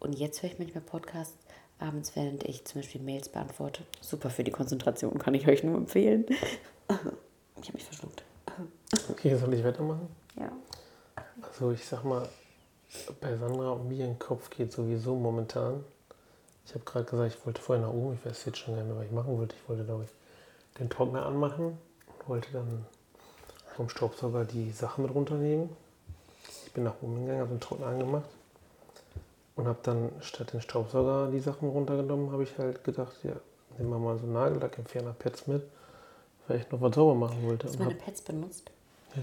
Und 0.00 0.18
jetzt 0.18 0.42
höre 0.42 0.52
ich 0.52 0.58
manchmal 0.58 0.82
Podcasts 0.82 1.36
abends, 1.78 2.16
während 2.16 2.44
ich 2.44 2.64
zum 2.64 2.80
Beispiel 2.80 3.02
Mails 3.02 3.28
beantworte. 3.28 3.82
Super 4.00 4.30
für 4.30 4.42
die 4.42 4.50
Konzentration, 4.50 5.18
kann 5.18 5.34
ich 5.34 5.46
euch 5.46 5.62
nur 5.62 5.76
empfehlen. 5.76 6.24
Ich 7.60 7.68
habe 7.68 7.78
mich 7.78 7.84
verschluckt. 7.84 8.24
Okay, 9.08 9.36
soll 9.36 9.54
ich 9.54 9.62
weitermachen? 9.62 10.08
Ja. 10.36 10.50
Also 11.42 11.70
ich 11.70 11.84
sag 11.84 12.02
mal, 12.02 12.28
bei 13.20 13.36
Sandra 13.36 13.70
und 13.70 13.86
mir 13.86 14.04
im 14.04 14.18
Kopf 14.18 14.50
geht 14.50 14.72
sowieso 14.72 15.14
momentan. 15.14 15.84
Ich 16.64 16.74
habe 16.74 16.84
gerade 16.84 17.04
gesagt, 17.04 17.34
ich 17.34 17.46
wollte 17.46 17.60
vorher 17.60 17.84
nach 17.84 17.92
oben, 17.92 18.14
ich 18.14 18.24
weiß 18.24 18.44
jetzt 18.46 18.58
schon 18.58 18.74
gar 18.74 18.82
nicht 18.82 18.90
mehr, 18.90 18.98
was 18.98 19.06
ich 19.06 19.12
machen 19.12 19.36
wollte. 19.36 19.54
Ich 19.56 19.68
wollte, 19.68 19.84
glaube 19.84 20.04
ich, 20.04 20.10
den 20.78 20.88
Trockner 20.88 21.26
anmachen 21.26 21.66
und 21.66 22.28
wollte 22.28 22.52
dann 22.52 22.86
vom 23.76 23.88
Staubsauger 23.88 24.44
die 24.44 24.70
Sachen 24.70 25.04
mit 25.04 25.14
runternehmen. 25.14 25.70
Ich 26.66 26.72
bin 26.72 26.84
nach 26.84 26.94
oben 27.02 27.20
gegangen, 27.20 27.40
habe 27.40 27.50
den 27.50 27.60
Trockner 27.60 27.86
angemacht 27.86 28.28
und 29.56 29.66
habe 29.66 29.78
dann 29.82 30.10
statt 30.20 30.52
den 30.52 30.60
Staubsauger 30.60 31.30
die 31.30 31.40
Sachen 31.40 31.68
runtergenommen, 31.68 32.32
habe 32.32 32.42
ich 32.44 32.56
halt 32.58 32.84
gedacht, 32.84 33.16
ja, 33.22 33.34
nehmen 33.78 33.90
wir 33.90 33.98
mal 33.98 34.16
so 34.16 34.24
einen 34.24 34.32
Nagellack, 34.32 34.78
Entferner, 34.78 35.12
Pads 35.12 35.46
mit, 35.46 35.62
weil 36.48 36.60
ich 36.60 36.70
noch 36.70 36.80
was 36.80 36.94
sauber 36.94 37.14
machen 37.14 37.42
wollte. 37.46 37.66
Hast 37.66 37.78
du 37.78 37.84
meine 37.84 37.94
Pads 37.94 38.22
benutzt? 38.22 38.70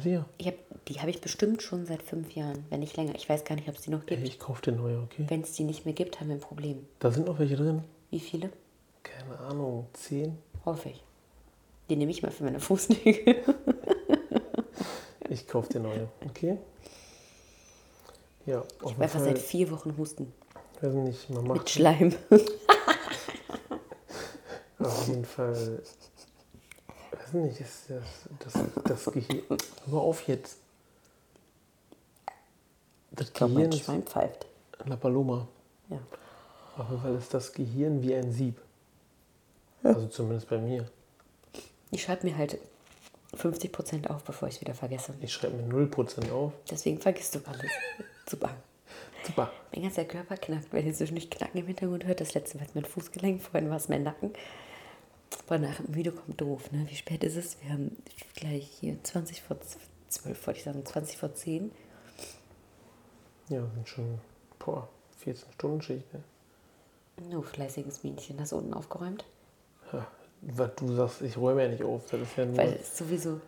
Ja. 0.03 0.25
Ich 0.37 0.47
hab, 0.47 0.53
die 0.87 0.99
habe 0.99 1.09
ich 1.09 1.21
bestimmt 1.21 1.61
schon 1.61 1.85
seit 1.85 2.03
fünf 2.03 2.31
Jahren, 2.33 2.65
wenn 2.69 2.79
nicht 2.79 2.97
länger. 2.97 3.15
Ich 3.15 3.29
weiß 3.29 3.43
gar 3.43 3.55
nicht, 3.55 3.67
ob 3.69 3.75
es 3.75 3.81
die 3.81 3.91
noch 3.91 4.05
gibt. 4.05 4.23
ich 4.23 4.39
kauf 4.39 4.61
dir 4.61 4.71
neue, 4.71 4.99
okay? 4.99 5.25
Wenn 5.27 5.41
es 5.41 5.51
die 5.53 5.63
nicht 5.63 5.85
mehr 5.85 5.93
gibt, 5.93 6.19
haben 6.19 6.27
wir 6.29 6.35
ein 6.35 6.41
Problem. 6.41 6.85
Da 6.99 7.11
sind 7.11 7.27
noch 7.27 7.39
welche 7.39 7.55
drin. 7.55 7.83
Wie 8.11 8.19
viele? 8.19 8.51
Keine 9.03 9.37
Ahnung, 9.39 9.87
zehn? 9.93 10.37
Häufig. 10.65 11.03
Die 11.89 11.95
nehme 11.95 12.11
ich 12.11 12.21
mal 12.21 12.31
für 12.31 12.43
meine 12.43 12.59
Fußnägel. 12.59 13.37
Ich 15.29 15.47
kauf 15.47 15.69
dir 15.69 15.79
neue, 15.79 16.07
okay? 16.27 16.57
Ja, 18.45 18.59
auf 18.61 18.67
Ich 18.83 18.91
habe 18.93 19.03
einfach 19.03 19.19
seit 19.19 19.37
vier 19.37 19.69
Wochen 19.69 19.95
Husten. 19.97 20.33
weiß 20.81 20.93
nicht, 20.93 21.29
man 21.29 21.43
Mit 21.43 21.55
macht 21.55 21.69
Schleim. 21.69 22.15
auf 24.79 25.07
jeden 25.07 25.25
Fall, 25.25 25.81
weiß 27.33 27.41
nicht, 27.41 27.61
ist 27.61 27.89
das, 27.89 28.53
das, 28.53 28.63
das 28.83 29.13
Gehirn, 29.13 29.43
hör 29.49 29.57
mal 29.87 29.99
auf 29.99 30.27
jetzt. 30.27 30.57
Das 33.11 33.27
Ich 33.27 33.33
glaube, 33.33 33.53
Gehirn 33.53 33.69
mein 33.69 33.79
Schwein 33.79 34.03
pfeift. 34.03 34.45
La 34.85 34.95
Paloma. 34.95 35.47
Ja. 35.89 35.99
Auf 36.77 36.89
jeden 36.89 37.01
Fall 37.01 37.15
ist 37.15 37.33
das 37.33 37.51
Gehirn 37.53 38.01
wie 38.01 38.15
ein 38.15 38.31
Sieb. 38.31 38.59
Also 39.83 40.07
zumindest 40.07 40.49
bei 40.49 40.57
mir. 40.57 40.89
Ich 41.91 42.03
schreibe 42.03 42.27
mir 42.27 42.37
halt 42.37 42.59
50% 43.35 44.07
auf, 44.07 44.23
bevor 44.23 44.47
ich 44.47 44.55
es 44.55 44.61
wieder 44.61 44.75
vergesse. 44.75 45.13
Ich 45.21 45.33
schreibe 45.33 45.57
mir 45.57 45.87
0% 45.87 46.31
auf. 46.31 46.53
Deswegen 46.69 46.99
vergisst 46.99 47.35
du 47.35 47.39
alles. 47.45 47.71
Super. 48.29 48.55
Super. 49.23 49.51
Mein 49.73 49.83
ganzer 49.83 50.05
Körper 50.05 50.37
knackt, 50.37 50.71
wenn 50.71 50.85
ihr 50.85 50.93
zwischendurch 50.93 51.29
Knacken 51.29 51.59
im 51.59 51.67
Hintergrund 51.67 52.05
hört. 52.05 52.21
Das 52.21 52.33
letzte 52.33 52.59
war 52.59 52.67
mein 52.73 52.85
Fußgelenk, 52.85 53.41
vorhin 53.41 53.69
war 53.69 53.77
es 53.77 53.89
mein 53.89 54.03
Nacken. 54.03 54.33
Aber 55.47 55.59
nach 55.59 55.77
dem 55.77 55.95
Video 55.95 56.11
kommt 56.11 56.39
doof, 56.39 56.71
ne? 56.71 56.85
Wie 56.89 56.95
spät 56.95 57.23
ist 57.23 57.35
es? 57.35 57.57
Wir 57.61 57.73
haben 57.73 57.95
gleich 58.35 58.67
hier 58.79 58.97
20 59.03 59.41
vor 59.41 59.57
12, 60.09 60.47
wollte 60.47 60.57
ich 60.59 60.63
sagen, 60.63 60.85
20 60.85 61.17
vor 61.17 61.33
10. 61.33 61.71
Ja, 63.49 63.61
sind 63.73 63.87
schon 63.87 64.19
boah, 64.59 64.87
14 65.19 65.51
Stunden 65.53 65.81
Schicht. 65.81 66.13
Ne? 66.13 66.23
Nur 67.29 67.43
fleißiges 67.43 68.03
Mädchen, 68.03 68.39
hast 68.39 68.51
du 68.51 68.57
unten 68.57 68.73
aufgeräumt? 68.73 69.25
Ja, 69.91 70.07
was 70.41 70.75
du 70.75 70.93
sagst, 70.95 71.21
ich 71.21 71.37
räume 71.37 71.63
ja 71.63 71.69
nicht 71.69 71.83
auf. 71.83 72.03
Das 72.09 72.21
ist 72.21 72.37
ja 72.37 72.45
nur. 72.45 72.57
Weil 72.57 72.73
es 72.73 72.97
sowieso, 72.97 73.41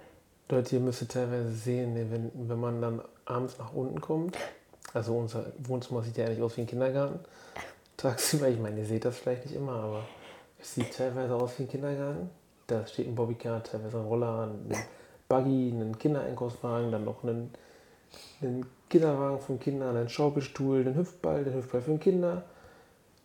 Leute, 0.50 0.76
ihr 0.76 0.82
müsst 0.82 1.08
teilweise 1.10 1.52
sehen, 1.54 1.94
ne, 1.94 2.12
wenn, 2.12 2.32
wenn 2.50 2.60
man 2.60 2.82
dann 2.82 3.02
abends 3.26 3.58
nach 3.58 3.74
unten 3.74 4.02
kommt, 4.02 4.38
also 4.94 5.18
unser 5.18 5.46
Wohnzimmer 5.60 6.04
sieht 6.04 6.18
ja 6.18 6.26
eigentlich 6.26 6.42
aus 6.42 6.58
wie 6.58 6.62
ein 6.62 6.68
Kindergarten. 6.68 7.20
Tagsüber, 7.96 8.50
ich 8.50 8.60
meine, 8.60 8.80
ihr 8.80 8.86
seht 8.86 9.06
das 9.06 9.18
vielleicht 9.18 9.46
nicht 9.46 9.56
immer, 9.56 9.74
aber 9.74 10.06
es 10.62 10.76
sieht 10.76 10.96
teilweise 10.96 11.36
aus 11.36 11.58
wie 11.58 11.64
ein 11.64 11.70
Kindergarten. 11.70 12.30
Da 12.68 12.86
steht 12.86 13.08
ein 13.08 13.16
Bobbycar, 13.16 13.64
teilweise 13.64 13.98
ein 13.98 14.06
Roller, 14.06 14.48
ein 14.48 14.76
Buggy, 15.28 15.70
ein 15.72 15.98
Kindereinkaufswagen, 15.98 16.92
dann 16.92 17.06
noch 17.06 17.24
ein, 17.24 17.52
ein 18.42 18.66
Kinderwagen 18.90 19.40
von 19.40 19.60
Kindern, 19.60 19.98
ein 19.98 20.10
Schaukelstuhl, 20.10 20.86
ein 20.86 20.96
Hüpfball, 20.96 21.44
den 21.44 21.56
Hüpfball 21.56 21.82
für 21.82 21.98
Kinder, 21.98 22.44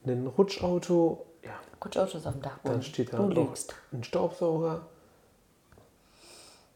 ein 0.07 0.27
Rutschauto, 0.27 1.27
ja, 1.45 1.51
Kutschauto 1.79 2.19
ist 2.19 2.27
auf 2.27 2.35
dem 2.35 2.43
Dachboden. 2.43 2.73
dann 2.73 2.83
steht 2.83 3.13
da 3.13 3.19
du 3.19 3.29
noch 3.29 3.49
lügst. 3.49 3.75
ein 3.93 4.03
Staubsauger. 4.05 4.87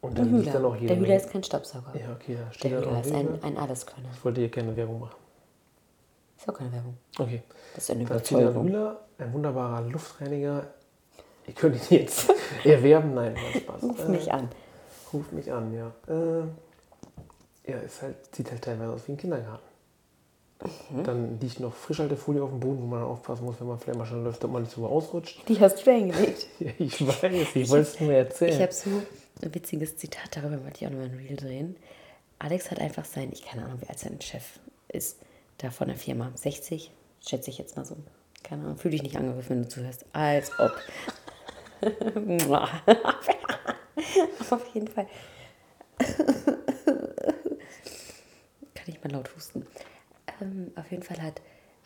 Und 0.03 0.19
dann 0.19 0.41
liegt 0.41 0.55
da 0.55 0.59
noch 0.61 0.75
jede 0.77 0.89
Der 0.89 0.99
Hühler 0.99 1.17
ist 1.17 1.31
kein 1.31 1.43
Staubsauger. 1.45 1.93
Ja, 1.99 2.13
okay, 2.13 2.37
da 2.41 2.53
steht 2.53 2.73
Der 2.73 2.81
Hühler 2.81 3.01
ist 3.01 3.13
ein, 3.13 3.43
ein 3.43 3.59
Alleskönner. 3.59 4.09
Ich 4.13 4.25
wollte 4.25 4.41
hier 4.41 4.51
keine 4.51 4.75
Werbung 4.77 5.01
machen. 5.01 5.17
Ist 6.41 6.49
auch 6.49 6.55
keine 6.55 6.73
Werbung. 6.73 6.97
Okay. 7.19 7.43
Das 7.75 7.85
ist 7.85 7.91
eine 7.91 8.03
Überzeugung. 8.05 8.67
Hühler, 8.67 9.01
ein 9.19 9.33
wunderbarer 9.33 9.83
Luftreiniger. 9.83 10.67
Ich 11.47 11.55
könnte 11.55 11.79
ihn 11.95 12.01
jetzt 12.01 12.33
erwerben, 12.65 13.15
nein, 13.15 13.37
Spaß. 13.55 13.83
Ruf 13.83 13.99
Äh, 14.01 14.09
mich 14.09 14.33
an. 14.33 14.49
Ruf 15.13 15.33
mich 15.33 15.53
an, 15.53 15.75
ja. 15.75 15.93
Äh, 16.09 17.71
ja, 17.71 17.79
ist 17.79 18.01
halt, 18.03 18.35
sieht 18.35 18.51
halt 18.51 18.63
teilweise 18.63 18.93
aus 18.93 19.07
wie 19.07 19.13
ein 19.13 19.19
Kindergarten. 19.19 19.63
Mhm. 20.91 21.05
Dann 21.05 21.41
liegt 21.41 21.61
noch 21.61 21.75
Frischhaltefolie 21.75 22.43
auf 22.43 22.51
dem 22.51 22.61
Boden, 22.61 22.83
wo 22.83 22.87
man 22.87 23.03
aufpassen 23.03 23.45
muss, 23.45 23.61
wenn 23.61 23.67
man 23.69 23.79
vielleicht 23.79 23.99
mal 23.99 24.07
schon 24.07 24.25
läuft, 24.25 24.45
ob 24.45 24.51
man 24.53 24.63
nicht 24.63 24.75
so 24.75 24.87
ausrutscht. 24.87 25.47
Die 25.49 25.59
hast 25.61 25.87
du 25.87 25.91
hingelegt. 25.91 26.47
Ja, 26.59 26.71
ich 26.79 27.07
weiß, 27.07 27.33
ich 27.55 27.69
wollte 27.71 27.89
es 27.89 28.01
nur 28.01 28.13
erzählen. 28.13 28.53
Ich 28.55 28.61
habe 28.61 28.73
so 28.73 28.91
ein 29.43 29.55
witziges 29.55 29.97
Zitat, 29.97 30.37
darüber 30.37 30.63
wollte 30.65 30.81
ich 30.81 30.87
auch 30.87 30.91
noch 30.91 30.99
mal 30.99 31.07
ein 31.07 31.15
Reel 31.17 31.37
drehen. 31.37 31.77
Alex 32.39 32.71
hat 32.71 32.79
einfach 32.81 33.05
sein, 33.05 33.31
ich 33.33 33.45
keine 33.45 33.65
Ahnung, 33.65 33.81
wie 33.81 33.89
alt 33.89 33.99
sein 33.99 34.21
Chef 34.21 34.59
ist, 34.89 35.19
da 35.63 35.71
von 35.71 35.89
der 35.89 35.97
Firma. 35.97 36.33
60, 36.35 36.91
schätze 37.27 37.51
ich 37.51 37.59
jetzt 37.59 37.77
mal 37.77 37.85
so. 37.85 37.97
Keine 38.43 38.65
Ahnung, 38.65 38.79
fühle 38.79 38.93
dich 38.93 39.03
nicht 39.03 39.17
angegriffen, 39.17 39.51
wenn 39.51 39.63
du 39.63 39.69
zuhörst. 39.69 40.07
Als 40.13 40.51
ob. 40.59 40.73
Auf 44.51 44.75
jeden 44.75 44.89
Fall. 44.89 45.07
Kann 48.75 48.87
ich 48.87 49.03
mal 49.03 49.13
laut 49.13 49.31
husten. 49.37 49.67
Ähm, 50.41 50.73
auf 50.77 50.91
jeden 50.91 51.03
Fall 51.03 51.21
hat 51.23 51.41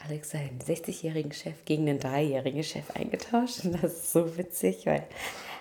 Alex 0.05 0.31
seinen 0.31 0.61
60-jährigen 0.61 1.33
Chef 1.33 1.65
gegen 1.65 1.87
den 1.87 1.99
dreijährigen 1.99 2.63
Chef 2.63 2.91
eingetauscht. 2.93 3.65
Und 3.65 3.83
das 3.83 3.93
ist 3.95 4.13
so 4.13 4.37
witzig, 4.37 4.87
weil 4.87 5.07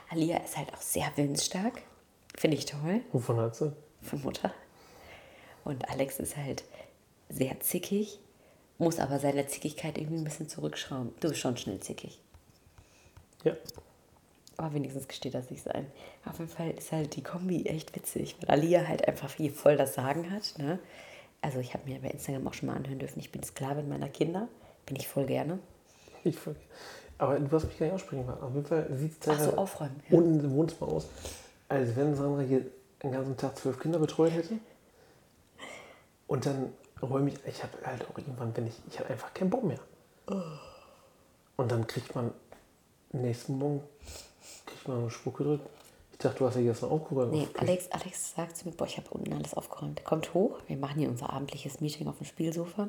Alia 0.09 0.37
ist 0.37 0.57
halt 0.57 0.71
auch 0.73 0.81
sehr 0.81 1.11
willensstark. 1.15 1.81
Finde 2.35 2.57
ich 2.57 2.65
toll 2.65 3.01
Wovon 3.11 3.37
hat 3.37 3.55
sie? 3.55 3.73
von 4.01 4.21
Mutter. 4.21 4.53
Und 5.63 5.89
Alex 5.89 6.19
ist 6.19 6.35
halt 6.35 6.63
sehr 7.33 7.59
zickig, 7.59 8.19
muss 8.77 8.99
aber 8.99 9.19
seine 9.19 9.47
Zickigkeit 9.47 9.97
irgendwie 9.97 10.17
ein 10.17 10.23
bisschen 10.23 10.49
zurückschrauben. 10.49 11.13
Du 11.19 11.29
bist 11.29 11.39
schon 11.41 11.57
schnell 11.57 11.79
zickig. 11.79 12.19
Ja. 13.43 13.53
Aber 14.57 14.73
wenigstens 14.73 15.07
gesteht 15.07 15.33
er 15.33 15.41
sich 15.41 15.61
sein. 15.63 15.87
Auf 16.25 16.37
jeden 16.39 16.49
Fall 16.51 16.71
ist 16.71 16.91
halt 16.91 17.15
die 17.15 17.23
Kombi 17.23 17.65
echt 17.65 17.95
witzig, 17.95 18.35
weil 18.41 18.51
Alia 18.59 18.87
halt 18.87 19.07
einfach 19.07 19.33
hier 19.33 19.51
voll 19.51 19.77
das 19.77 19.95
Sagen 19.95 20.31
hat. 20.31 20.53
Ne? 20.57 20.79
Also 21.41 21.59
ich 21.59 21.73
habe 21.73 21.89
mir 21.89 21.99
bei 21.99 22.09
Instagram 22.09 22.47
auch 22.47 22.53
schon 22.53 22.67
mal 22.67 22.75
anhören 22.75 22.99
dürfen, 22.99 23.19
ich 23.19 23.31
bin 23.31 23.43
Sklavin 23.43 23.89
meiner 23.89 24.09
Kinder. 24.09 24.47
Bin 24.85 24.95
ich 24.95 25.07
voll 25.07 25.25
gerne. 25.25 25.59
Ich 26.23 26.37
ver- 26.37 26.55
aber 27.17 27.39
du 27.39 27.51
hast 27.55 27.65
mich 27.65 27.77
gar 27.77 27.85
nicht 27.87 27.95
aussprechen 27.95 28.25
können. 28.25 28.41
Auf 28.41 28.53
jeden 28.53 28.65
Fall 28.65 28.87
sieht 28.97 29.11
es 29.11 29.17
Ach 29.19 29.23
so, 29.23 29.29
teilweise 29.43 29.57
aufräumen. 29.57 30.03
Ja. 30.09 30.17
unten 30.17 30.39
im 30.39 30.55
Wohnzimmer 30.55 30.91
aus, 30.91 31.07
als 31.69 31.95
wenn 31.95 32.15
Sandra 32.15 32.41
hier 32.41 32.65
den 33.01 33.11
ganzen 33.11 33.35
Tag 33.37 33.57
zwölf 33.57 33.79
Kinder 33.79 33.99
betreut 33.99 34.31
hätte. 34.31 34.55
Und 36.27 36.45
dann 36.45 36.71
räume 37.03 37.29
ich, 37.29 37.35
ich 37.45 37.63
habe 37.63 37.73
halt 37.85 38.07
auch 38.09 38.17
irgendwann, 38.17 38.55
wenn 38.55 38.67
ich, 38.67 38.75
ich 38.89 38.99
habe 38.99 39.09
einfach 39.09 39.33
keinen 39.33 39.49
Bock 39.49 39.63
mehr. 39.63 39.79
Und 41.55 41.71
dann 41.71 41.85
kriegt 41.87 42.15
man 42.15 42.31
nächsten 43.11 43.57
Morgen, 43.57 43.83
kriegt 44.65 44.87
man 44.87 44.97
einen 44.99 45.09
Spruch 45.09 45.33
gedrückt. 45.33 45.67
Ich 46.13 46.17
dachte, 46.19 46.39
du 46.39 46.45
hast 46.47 46.55
ja 46.55 46.61
gestern 46.61 46.89
aufgeräumt. 46.89 47.31
Nee, 47.31 47.47
Alex, 47.57 47.91
Alex 47.91 48.33
sagt 48.35 48.57
zu 48.57 48.67
mir, 48.67 48.75
boah, 48.75 48.87
ich 48.87 48.97
habe 48.97 49.09
unten 49.11 49.33
alles 49.33 49.53
aufgeräumt. 49.53 49.99
Er 49.99 50.05
kommt 50.05 50.33
hoch, 50.33 50.59
wir 50.67 50.77
machen 50.77 50.99
hier 50.99 51.09
unser 51.09 51.31
abendliches 51.31 51.81
Meeting 51.81 52.07
auf 52.07 52.17
dem 52.17 52.25
Spielsofa. 52.25 52.87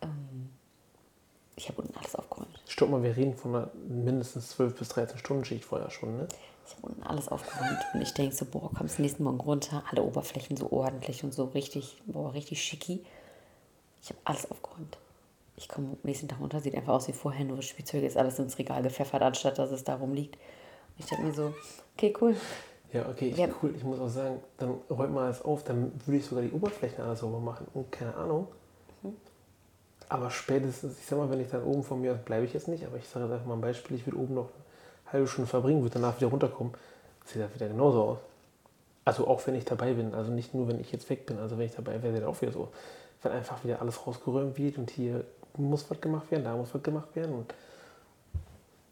Ähm, 0.00 0.50
ich 1.56 1.68
habe 1.68 1.82
unten 1.82 1.96
alles 1.98 2.14
aufgeräumt. 2.14 2.62
Stopp 2.66 2.90
mal, 2.90 3.02
wir 3.02 3.16
reden 3.16 3.36
von 3.36 3.54
einer 3.54 3.70
mindestens 3.88 4.50
12 4.50 4.78
bis 4.78 4.88
13 4.88 5.18
Stunden 5.18 5.44
Schicht 5.44 5.64
vorher 5.64 5.90
schon, 5.90 6.16
ne? 6.16 6.28
Ich 6.70 6.76
habe 6.76 6.86
unten 6.86 7.02
alles 7.02 7.28
aufgeräumt 7.28 7.84
und 7.92 8.00
ich 8.00 8.14
denke 8.14 8.34
so, 8.34 8.44
boah, 8.44 8.70
kommst 8.72 9.00
nächsten 9.00 9.24
Morgen 9.24 9.40
runter, 9.40 9.82
alle 9.90 10.02
Oberflächen 10.02 10.56
so 10.56 10.70
ordentlich 10.70 11.24
und 11.24 11.34
so 11.34 11.46
richtig, 11.46 12.00
boah, 12.06 12.32
richtig 12.32 12.62
schicki. 12.62 13.04
Ich 14.02 14.10
habe 14.10 14.20
alles 14.24 14.48
aufgeräumt. 14.50 14.96
Ich 15.56 15.68
komme 15.68 15.88
am 15.88 15.98
nächsten 16.04 16.28
Tag 16.28 16.40
runter, 16.40 16.60
sieht 16.60 16.76
einfach 16.76 16.94
aus 16.94 17.08
wie 17.08 17.12
vorher, 17.12 17.44
nur 17.44 17.56
das 17.56 17.66
Spielzeug 17.66 18.04
ist 18.04 18.16
alles 18.16 18.38
ins 18.38 18.56
Regal 18.58 18.82
gepfeffert, 18.82 19.20
anstatt 19.20 19.58
dass 19.58 19.72
es 19.72 19.82
da 19.82 19.96
rumliegt. 19.96 20.36
Und 20.36 21.00
ich 21.00 21.06
denke 21.06 21.24
mir 21.24 21.34
so, 21.34 21.52
okay, 21.96 22.14
cool. 22.20 22.36
Ja, 22.92 23.08
okay, 23.08 23.30
ich, 23.30 23.36
Ja. 23.36 23.48
cool. 23.62 23.74
Ich 23.76 23.82
muss 23.82 23.98
auch 23.98 24.08
sagen, 24.08 24.40
dann 24.56 24.78
räumt 24.88 25.12
man 25.12 25.24
alles 25.24 25.42
auf, 25.42 25.64
dann 25.64 25.92
würde 26.06 26.18
ich 26.18 26.24
sogar 26.24 26.44
die 26.44 26.52
Oberflächen 26.52 27.04
alles 27.04 27.20
sauber 27.20 27.40
machen. 27.40 27.66
Und 27.74 27.90
keine 27.90 28.14
Ahnung. 28.14 28.46
Aber 30.08 30.30
spätestens, 30.30 30.98
ich 30.98 31.06
sag 31.06 31.18
mal, 31.18 31.30
wenn 31.30 31.40
ich 31.40 31.48
dann 31.48 31.62
oben 31.62 31.84
von 31.84 32.00
mir 32.00 32.12
aus, 32.12 32.18
bleibe 32.24 32.44
ich 32.44 32.52
jetzt 32.52 32.66
nicht, 32.66 32.84
aber 32.84 32.96
ich 32.96 33.06
sage 33.06 33.26
jetzt 33.26 33.32
einfach 33.32 33.46
mal 33.46 33.54
ein 33.54 33.60
Beispiel, 33.60 33.96
ich 33.96 34.06
würde 34.06 34.18
oben 34.18 34.34
noch 34.34 34.48
halbe 35.12 35.26
Stunde 35.26 35.48
verbringen, 35.48 35.82
würde 35.82 35.94
danach 35.94 36.16
wieder 36.16 36.28
runterkommen, 36.28 36.74
sieht 37.24 37.42
das 37.42 37.54
wieder 37.54 37.68
genauso 37.68 38.02
aus. 38.02 38.18
Also 39.04 39.26
auch 39.26 39.46
wenn 39.46 39.54
ich 39.54 39.64
dabei 39.64 39.94
bin, 39.94 40.14
also 40.14 40.30
nicht 40.30 40.54
nur, 40.54 40.68
wenn 40.68 40.80
ich 40.80 40.92
jetzt 40.92 41.08
weg 41.10 41.26
bin, 41.26 41.38
also 41.38 41.58
wenn 41.58 41.66
ich 41.66 41.74
dabei 41.74 42.02
wäre, 42.02 42.14
sieht 42.14 42.22
das 42.22 42.28
auch 42.28 42.40
wieder 42.42 42.52
so. 42.52 42.68
Wenn 43.22 43.32
einfach 43.32 43.64
wieder 43.64 43.80
alles 43.80 44.06
rausgeräumt 44.06 44.56
wird 44.56 44.78
und 44.78 44.90
hier 44.90 45.24
muss 45.56 45.90
was 45.90 46.00
gemacht 46.00 46.30
werden, 46.30 46.44
da 46.44 46.56
muss 46.56 46.74
was 46.74 46.82
gemacht 46.82 47.14
werden. 47.14 47.34
Und 47.34 47.54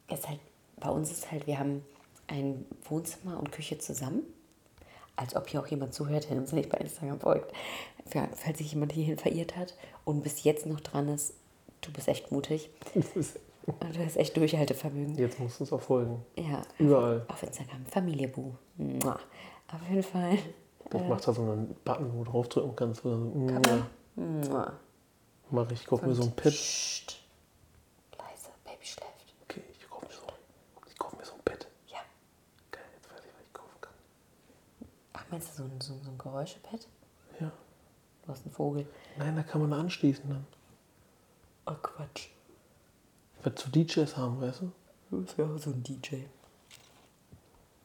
Es 0.09 0.21
ist 0.21 0.29
halt, 0.29 0.41
bei 0.77 0.91
uns 0.91 1.11
ist 1.11 1.31
halt, 1.31 1.47
wir 1.47 1.59
haben 1.59 1.85
ein 2.27 2.67
Wohnzimmer 2.89 3.39
und 3.39 3.53
Küche 3.53 3.79
zusammen. 3.79 4.23
Als 5.17 5.35
ob 5.35 5.49
hier 5.49 5.61
auch 5.61 5.67
jemand 5.67 5.95
zuhört, 5.95 6.31
der 6.31 6.37
uns 6.37 6.53
nicht 6.53 6.69
bei 6.69 6.79
Instagram 6.79 7.21
folgt. 7.21 7.53
Ja, 8.15 8.29
falls 8.35 8.59
sich 8.59 8.73
jemand 8.73 8.93
hierhin 8.93 9.19
verirrt 9.19 9.57
hat 9.57 9.75
und 10.05 10.23
bis 10.23 10.45
jetzt 10.45 10.65
noch 10.67 10.81
dran 10.81 11.09
ist, 11.09 11.35
du 11.81 11.93
bist 11.93 12.09
echt 12.09 12.31
mutig. 12.31 12.71
Und 13.69 13.97
Du 13.97 14.05
hast 14.05 14.17
echt 14.17 14.37
Durchhaltevermögen. 14.37 15.15
jetzt 15.17 15.39
musst 15.39 15.59
du 15.61 15.65
uns 15.65 15.73
auch 15.73 15.81
folgen. 15.81 16.25
Ja, 16.37 16.63
Überall. 16.79 17.25
auf 17.29 17.43
Instagram. 17.43 17.85
Familie 17.87 18.29
Bu. 18.29 18.53
Mua. 18.77 19.19
Auf 19.73 19.89
jeden 19.89 20.03
Fall. 20.03 20.39
Ich 20.91 21.03
mache 21.03 21.21
da 21.23 21.33
so 21.35 21.43
einen 21.43 21.75
Button, 21.85 22.11
wo 22.15 22.25
du 22.25 22.31
draufdrücken 22.31 22.75
kannst. 22.75 23.05
Dann 23.05 23.33
so, 23.33 23.47
Kann 23.47 23.63
man? 24.17 24.41
Mua. 24.41 24.73
Mach 25.51 25.71
ich, 25.71 25.85
kauf 25.87 26.03
mir 26.03 26.15
so 26.15 26.23
ein 26.23 26.33
Pad. 26.35 26.45
Psst. 26.53 27.21
Leise, 28.19 28.49
Baby 28.65 28.85
schläft. 28.87 29.35
Okay, 29.43 29.63
ich 29.71 29.89
kauf 29.89 30.03
mir 30.03 30.09
so, 30.15 30.23
ich 30.87 30.99
kauf 30.99 31.17
mir 31.19 31.25
so 31.25 31.35
ein 31.35 31.41
Bett. 31.45 31.67
Ja. 31.89 31.99
Geil, 32.71 32.83
jetzt 32.95 33.11
weiß 33.13 33.23
Meinst 35.31 35.59
du 35.59 35.63
so 35.63 35.65
ein, 35.65 35.81
so, 35.81 35.95
so 36.03 36.11
ein 36.11 36.17
Geräuschepad? 36.19 36.89
Ja. 37.39 37.53
Du 38.23 38.33
hast 38.33 38.45
einen 38.47 38.55
Vogel. 38.55 38.87
Nein, 39.19 39.37
da 39.37 39.43
kann 39.43 39.61
man 39.61 39.73
anschließen 39.75 40.25
dann. 40.29 40.47
Oh 41.67 41.75
Quatsch. 41.83 42.29
Was 43.49 43.55
zu 43.55 43.71
DJs 43.71 44.15
haben, 44.19 44.43
weißt 44.43 44.61
du? 44.61 44.73
Das 45.11 45.39
wäre 45.39 45.59
so 45.59 45.71
ein 45.71 45.83
DJ. 45.83 46.17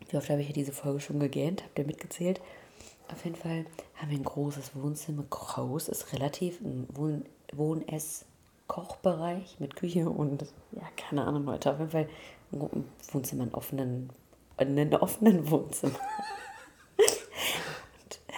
Wie 0.10 0.18
oft 0.18 0.30
habe 0.30 0.42
ich 0.42 0.48
ja 0.48 0.54
diese 0.54 0.74
Folge 0.74 1.00
schon 1.00 1.22
gegähnt? 1.22 1.64
Habt 1.64 1.80
ihr 1.80 1.86
mitgezählt? 1.86 2.42
Auf 3.10 3.24
jeden 3.24 3.38
Fall 3.38 3.66
haben 3.96 4.12
wir 4.12 4.18
ein 4.18 4.26
großes 4.26 4.76
Wohnzimmer. 4.76 5.24
Groß 5.30 5.88
ist 5.88 6.12
relativ 6.12 6.60
ein 6.60 6.86
Wohn 6.94 7.24
Wohn 7.54 7.88
Ess 7.88 8.26
Kochbereich 8.68 9.58
mit 9.60 9.78
Küche 9.78 10.10
und 10.10 10.42
ja, 10.74 10.84
keine 10.98 11.24
Ahnung, 11.24 11.46
Leute. 11.46 11.72
Auf 11.72 11.80
jeden 11.80 11.92
Fall 11.92 12.10
ein 12.52 12.86
Wohnzimmer, 13.14 13.44
einen 13.44 13.54
offenen, 13.54 14.10
einen 14.58 14.94
offenen 14.96 15.50
Wohnzimmer. 15.50 16.00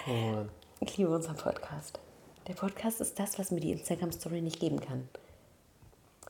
Oh. 0.08 0.44
Ich 0.78 0.96
liebe 0.98 1.10
unseren 1.10 1.34
Podcast. 1.34 1.98
Der 2.46 2.54
Podcast 2.54 3.00
ist 3.00 3.18
das, 3.18 3.40
was 3.40 3.50
mir 3.50 3.58
die 3.58 3.72
Instagram-Story 3.72 4.40
nicht 4.40 4.60
geben 4.60 4.78
kann. 4.78 5.08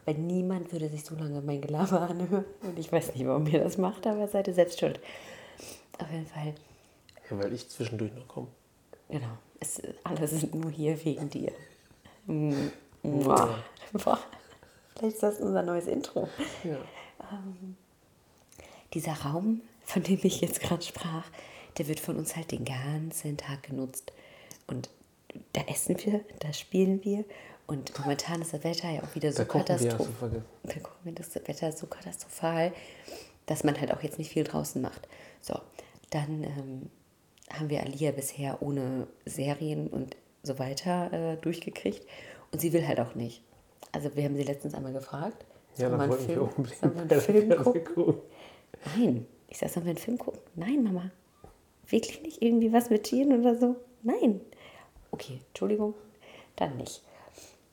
Weil 0.07 0.15
niemand 0.15 0.73
würde 0.73 0.89
sich 0.89 1.05
so 1.05 1.15
lange 1.17 1.41
mein 1.43 1.61
Gelaber 1.61 2.01
anhören. 2.03 2.45
Und 2.63 2.79
ich 2.79 2.91
weiß 2.91 3.15
nicht, 3.15 3.27
warum 3.27 3.47
ihr 3.49 3.63
das 3.63 3.77
macht, 3.77 4.07
aber 4.07 4.27
seid 4.29 4.47
ihr 4.49 4.55
selbst 4.55 4.81
schuld. 4.81 5.01
Auf 5.99 6.11
jeden 6.11 6.27
Fall, 6.27 6.55
Ja, 7.31 7.39
weil 7.39 7.53
ich 7.53 7.69
zwischendurch 7.69 8.15
noch 8.15 8.27
komme. 8.29 8.49
genau. 9.09 9.37
Es, 9.59 9.81
alle 10.05 10.29
sind 10.29 10.55
nur 10.55 10.71
hier 10.71 11.03
wegen 11.05 11.31
dir. 11.31 11.51
Mua. 12.27 13.59
Vielleicht 13.93 15.15
ist 15.15 15.23
das 15.23 15.41
unser 15.41 15.63
neues 15.63 15.87
Intro. 15.87 16.29
Ja. 16.63 16.77
Dieser 18.93 19.15
Raum, 19.15 19.63
von 19.85 20.03
dem 20.03 20.19
ich 20.23 20.41
jetzt 20.41 20.61
gerade 20.61 20.83
sprach, 20.83 21.25
der 21.79 21.89
wird 21.89 22.01
von 22.01 22.17
uns 22.17 22.37
halt 22.37 22.53
den 22.53 22.65
ganzen 22.65 23.37
Tag 23.37 23.63
genutzt. 23.65 24.13
Und 24.67 24.91
da 25.53 25.63
essen 25.63 25.97
wir, 26.05 26.21
da 26.41 26.53
spielen 26.53 27.03
wir. 27.05 27.25
Und 27.67 27.99
momentan 27.99 28.41
ist 28.43 28.53
das 28.53 28.63
Wetter 28.63 28.89
ja 28.91 29.03
auch 29.03 29.15
wieder 29.15 29.33
so 29.33 29.45
katastrophal. 29.45 30.43
das 31.05 31.35
Wetter 31.35 31.73
so 31.73 31.87
katastrophal, 31.87 32.73
dass 33.47 33.65
man 33.65 33.81
halt 33.81 33.93
auch 33.93 34.03
jetzt 34.03 34.19
nicht 34.19 34.31
viel 34.31 34.45
draußen 34.45 34.81
macht. 34.81 35.09
So, 35.41 35.59
dann 36.11 36.45
ähm, 36.45 36.91
haben 37.53 37.69
wir 37.69 37.81
Alia 37.83 38.13
bisher 38.13 38.63
ohne 38.63 39.09
Serien 39.25 39.89
und 39.89 40.17
so 40.43 40.59
weiter 40.61 41.13
äh, 41.13 41.37
durchgekriegt. 41.39 42.07
Und 42.53 42.61
sie 42.61 42.73
will 42.73 42.87
halt 42.87 43.01
auch 43.01 43.15
nicht. 43.17 43.43
Also 43.93 44.15
wir 44.15 44.25
haben 44.25 44.37
sie 44.37 44.45
letztens 44.45 44.75
einmal 44.75 44.93
gefragt. 44.93 45.45
Ja, 45.77 45.89
dann 45.91 46.09
wollten 46.09 46.29
wir 46.29 46.35
Film- 46.37 46.49
unbedingt 46.57 46.81
sollen 46.81 46.95
wir 46.95 47.03
einen 47.03 47.21
Film 47.21 47.63
gucken? 47.65 47.85
gucken. 47.85 48.15
Nein. 48.97 49.27
Ich 49.49 49.59
sag, 49.59 49.71
sollen 49.71 49.87
wir 49.87 49.91
einen 49.91 49.99
Film 49.99 50.19
gucken? 50.19 50.41
Nein, 50.55 50.83
Mama. 50.85 51.11
Wirklich 51.89 52.23
nicht 52.23 52.43
irgendwie 52.43 52.73
was 52.73 52.91
mit 52.91 53.05
Tieren 53.05 53.41
oder 53.41 53.57
so? 53.57 53.77
Nein. 54.03 54.41
Okay, 55.11 55.41
Entschuldigung. 55.49 55.95
Dann 56.57 56.77
nicht. 56.77 57.03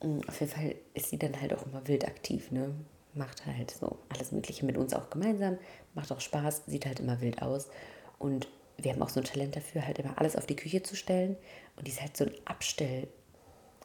Mm, 0.04 0.20
Auf 0.28 0.40
jeden 0.40 0.52
Fall 0.52 0.74
ist 0.92 1.08
sie 1.10 1.18
dann 1.18 1.40
halt 1.40 1.54
auch 1.54 1.64
immer 1.66 1.86
wild 1.88 2.06
aktiv, 2.06 2.50
ne? 2.50 2.74
Macht 3.14 3.46
halt 3.46 3.70
so 3.70 3.98
alles 4.08 4.32
Mögliche 4.32 4.66
mit 4.66 4.76
uns 4.76 4.92
auch 4.92 5.08
gemeinsam, 5.08 5.58
macht 5.94 6.12
auch 6.12 6.20
Spaß, 6.20 6.64
sieht 6.66 6.84
halt 6.84 7.00
immer 7.00 7.20
wild 7.20 7.42
aus. 7.42 7.68
Und 8.18 8.48
wir 8.76 8.92
haben 8.92 9.02
auch 9.02 9.08
so 9.08 9.20
ein 9.20 9.24
Talent 9.24 9.56
dafür, 9.56 9.86
halt 9.86 9.98
immer 9.98 10.18
alles 10.18 10.36
auf 10.36 10.46
die 10.46 10.56
Küche 10.56 10.82
zu 10.82 10.96
stellen. 10.96 11.36
Und 11.76 11.86
die 11.86 11.92
ist 11.92 12.00
halt 12.00 12.16
so 12.16 12.24
ein 12.24 12.32
Abstell. 12.44 13.08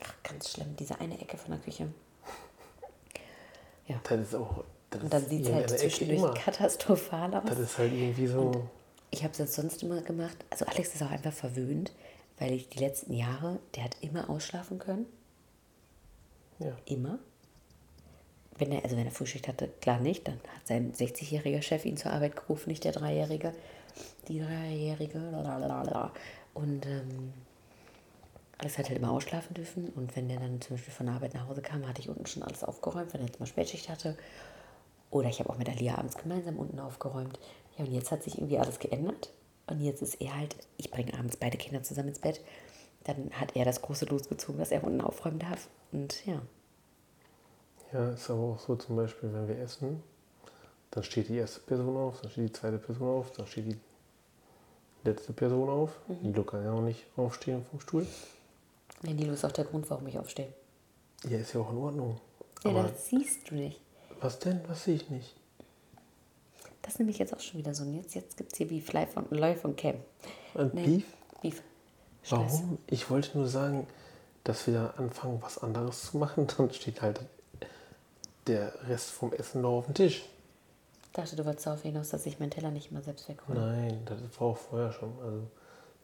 Ach, 0.04 0.14
ganz 0.24 0.52
schlimm, 0.52 0.76
diese 0.78 1.00
eine 1.00 1.20
Ecke 1.22 1.38
von 1.38 1.52
der 1.52 1.60
Küche. 1.60 1.90
Ja. 3.88 4.00
Das 4.04 4.20
ist 4.20 4.36
auch. 4.36 4.64
Das 4.90 5.04
Und 5.04 5.14
dann 5.14 5.26
sieht 5.26 5.46
es 5.46 5.54
halt 5.54 5.70
zwischendurch 5.70 6.34
katastrophal 6.34 7.34
aus. 7.36 7.44
Das 7.46 7.60
ist 7.60 7.78
halt 7.78 7.94
irgendwie 7.94 8.28
so. 8.28 8.68
Ich 9.12 9.24
habe 9.24 9.32
es 9.32 9.38
jetzt 9.38 9.54
sonst 9.54 9.84
immer 9.84 10.02
gemacht. 10.02 10.38
Also 10.50 10.66
Alex 10.66 10.96
ist 10.96 11.04
auch 11.04 11.12
einfach 11.12 11.34
verwöhnt, 11.34 11.92
weil 12.40 12.54
ich 12.54 12.70
die 12.70 12.80
letzten 12.80 13.14
Jahre, 13.14 13.60
der 13.76 13.84
hat 13.84 13.98
immer 14.02 14.30
ausschlafen 14.30 14.80
können. 14.80 15.06
Ja. 16.60 16.76
Immer. 16.86 17.20
Wenn 18.58 18.72
er, 18.72 18.84
also 18.84 18.98
wenn 18.98 19.06
er 19.06 19.12
Frühschicht 19.12 19.48
hatte, 19.48 19.70
klar 19.82 20.00
nicht. 20.00 20.28
Dann 20.28 20.40
hat 20.56 20.68
sein 20.68 20.94
60-jähriger 20.94 21.62
Chef 21.62 21.86
ihn 21.86 21.98
zur 21.98 22.12
Arbeit 22.12 22.36
gerufen, 22.36 22.70
nicht 22.70 22.84
der 22.84 22.92
Dreijährige. 22.92 23.54
Die 24.28 24.40
Dreijährige. 24.40 25.20
lalalala. 25.20 26.12
Und 26.54 26.86
ähm, 26.86 27.34
Alex 28.58 28.78
hat 28.78 28.90
halt 28.90 29.00
immer 29.00 29.12
ausschlafen 29.12 29.54
dürfen. 29.54 29.90
Und 29.90 30.16
wenn 30.16 30.28
der 30.28 30.40
dann 30.40 30.60
zum 30.60 30.76
Beispiel 30.76 30.94
von 30.94 31.06
der 31.06 31.16
Arbeit 31.16 31.34
nach 31.34 31.48
Hause 31.48 31.62
kam, 31.62 31.88
hatte 31.88 32.02
ich 32.02 32.10
unten 32.10 32.26
schon 32.26 32.44
alles 32.44 32.64
aufgeräumt, 32.64 33.14
wenn 33.14 33.22
er 33.22 33.28
jetzt 33.28 33.40
mal 33.40 33.46
Spätschicht 33.46 33.88
hatte. 33.88 34.18
Oder 35.10 35.30
ich 35.30 35.40
habe 35.40 35.50
auch 35.50 35.58
mit 35.58 35.70
Alia 35.70 35.98
abends 35.98 36.18
gemeinsam 36.18 36.58
unten 36.58 36.80
aufgeräumt. 36.80 37.40
Ja, 37.78 37.86
und 37.86 37.94
jetzt 37.94 38.12
hat 38.12 38.24
sich 38.24 38.38
irgendwie 38.38 38.60
alles 38.60 38.80
geändert. 38.80 39.32
Und 39.68 39.80
jetzt 39.80 40.02
ist 40.02 40.20
er 40.20 40.36
halt, 40.36 40.56
ich 40.78 40.92
bringe 40.92 41.14
abends 41.14 41.38
beide 41.38 41.58
Kinder 41.58 41.84
zusammen 41.84 42.10
ins 42.10 42.20
Bett. 42.20 42.42
Dann 43.06 43.32
hat 43.32 43.56
er 43.56 43.66
das 43.66 43.82
große 43.82 44.06
losgezogen, 44.06 44.60
dass 44.60 44.72
er 44.72 44.84
unten 44.84 45.02
aufräumen 45.02 45.40
darf. 45.40 45.70
Und 45.92 46.26
ja, 46.26 46.42
Ja, 47.94 48.10
ist 48.12 48.30
aber 48.30 48.42
auch 48.42 48.60
so 48.60 48.76
zum 48.76 48.96
Beispiel, 48.98 49.34
wenn 49.34 49.48
wir 49.48 49.58
essen, 49.60 50.04
dann 50.92 51.04
steht 51.04 51.30
die 51.30 51.38
erste 51.38 51.60
Person 51.62 51.96
auf, 51.98 52.22
dann 52.22 52.32
steht 52.32 52.50
die 52.50 52.54
zweite 52.54 52.78
Person 52.78 53.08
auf, 53.08 53.32
dann 53.32 53.48
steht 53.48 53.66
die 53.68 53.78
letzte 55.04 55.34
Person 55.34 55.70
auf. 55.70 55.92
Mhm. 56.08 56.34
Die 56.34 56.44
kann 56.44 56.64
ja 56.64 56.72
auch 56.72 56.82
nicht 56.82 57.06
aufstehen 57.18 57.66
vom 57.70 57.80
Stuhl. 57.80 58.06
ja 59.04 59.14
Nilo 59.14 59.34
ist 59.34 59.46
auch 59.46 59.52
der 59.52 59.66
Grund, 59.66 59.90
warum 59.90 60.08
ich 60.08 60.20
aufstehe. 60.20 60.54
Ja, 61.28 61.38
ist 61.40 61.54
ja 61.54 61.62
auch 61.62 61.72
in 61.72 61.78
Ordnung. 61.78 62.20
Ja, 62.64 62.72
Aber 62.72 62.84
das 62.84 63.08
siehst 63.08 63.50
du 63.50 63.56
nicht. 63.56 63.80
was 64.20 64.40
denn? 64.40 64.62
Was 64.68 64.84
sehe 64.84 64.96
ich 64.96 65.10
nicht? 65.10 65.36
Das 66.82 66.94
ist 66.94 67.00
nämlich 67.00 67.18
jetzt 67.20 67.34
auch 67.36 67.40
schon 67.40 67.60
wieder 67.60 67.74
so. 67.74 67.84
Und 67.84 67.94
jetzt, 67.96 68.16
jetzt 68.16 68.38
gibt 68.38 68.52
es 68.54 68.58
hier 68.58 68.68
Beef 68.68 68.92
live 68.94 69.12
von, 69.14 69.26
live 69.32 69.62
von 69.62 69.76
Cam. 69.76 69.96
Ein 70.56 70.72
Nee, 70.74 70.86
Beef? 70.86 71.06
Beef. 71.42 71.62
Warum? 72.30 72.78
Ich 72.88 73.10
wollte 73.10 73.38
nur 73.38 73.48
sagen, 73.48 73.86
dass 74.44 74.66
wir 74.68 74.74
da 74.74 74.88
anfangen, 74.98 75.42
was 75.42 75.58
anderes 75.58 76.04
zu 76.04 76.18
machen. 76.18 76.48
Dann 76.58 76.72
steht 76.72 77.02
halt 77.02 77.22
der 78.50 78.74
Rest 78.88 79.12
vom 79.12 79.32
Essen 79.34 79.62
noch 79.62 79.78
auf 79.78 79.86
dem 79.86 79.94
Tisch. 79.94 80.24
Ich 81.04 81.12
dachte, 81.14 81.36
du 81.36 81.46
wolltest 81.46 81.66
darauf 81.66 81.82
hinaus, 81.82 82.10
dass 82.10 82.26
ich 82.26 82.40
meinen 82.40 82.52
Teller 82.52 82.72
nicht 82.72 82.92
mal 82.92 83.02
selbst 83.02 83.28
weghole. 83.30 83.60
Nein, 83.60 84.02
das 84.06 84.20
war 84.40 84.48
auch 84.50 84.58
vorher 84.58 84.92
schon. 84.92 85.14
Also 85.24 85.42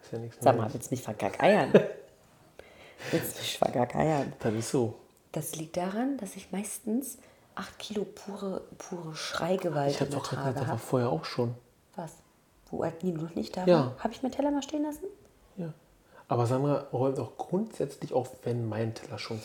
ist 0.01 0.12
ja 0.12 0.19
nichts 0.19 0.38
Sag 0.41 0.58
mal, 0.58 0.73
willst 0.73 0.89
du 0.91 0.95
mich 0.95 1.03
vergackeiern? 1.03 1.73
willst 3.12 3.36
du 3.36 3.39
mich 3.39 3.58
vergackeiern? 3.58 4.34
Das 4.39 4.53
ist 4.53 4.71
so. 4.71 4.95
Das 5.31 5.55
liegt 5.55 5.77
daran, 5.77 6.17
dass 6.17 6.36
ich 6.36 6.51
meistens 6.51 7.17
8 7.55 7.77
Kilo 7.79 8.05
pure, 8.05 8.62
pure 8.77 9.15
Schreigewalt 9.15 9.91
Ich 9.91 10.01
habe 10.01 10.12
doch 10.12 10.29
gesagt, 10.29 10.58
das 10.60 10.67
war 10.67 10.77
vorher 10.77 11.10
auch 11.10 11.25
schon. 11.25 11.55
Was? 11.95 12.13
Wo 12.69 12.84
Nilo 13.01 13.23
noch 13.23 13.36
nicht 13.36 13.55
da 13.55 13.65
Ja. 13.65 13.77
war? 13.77 13.95
Habe 13.99 14.13
ich 14.13 14.23
meinen 14.23 14.31
Teller 14.31 14.51
mal 14.51 14.63
stehen 14.63 14.84
lassen? 14.84 15.05
Ja. 15.58 15.73
Aber 16.27 16.47
Sandra 16.47 16.88
räumt 16.91 17.19
auch 17.19 17.38
grundsätzlich 17.38 18.12
auf, 18.13 18.31
wenn 18.43 18.67
mein 18.67 18.95
Teller 18.95 19.19
schon. 19.19 19.39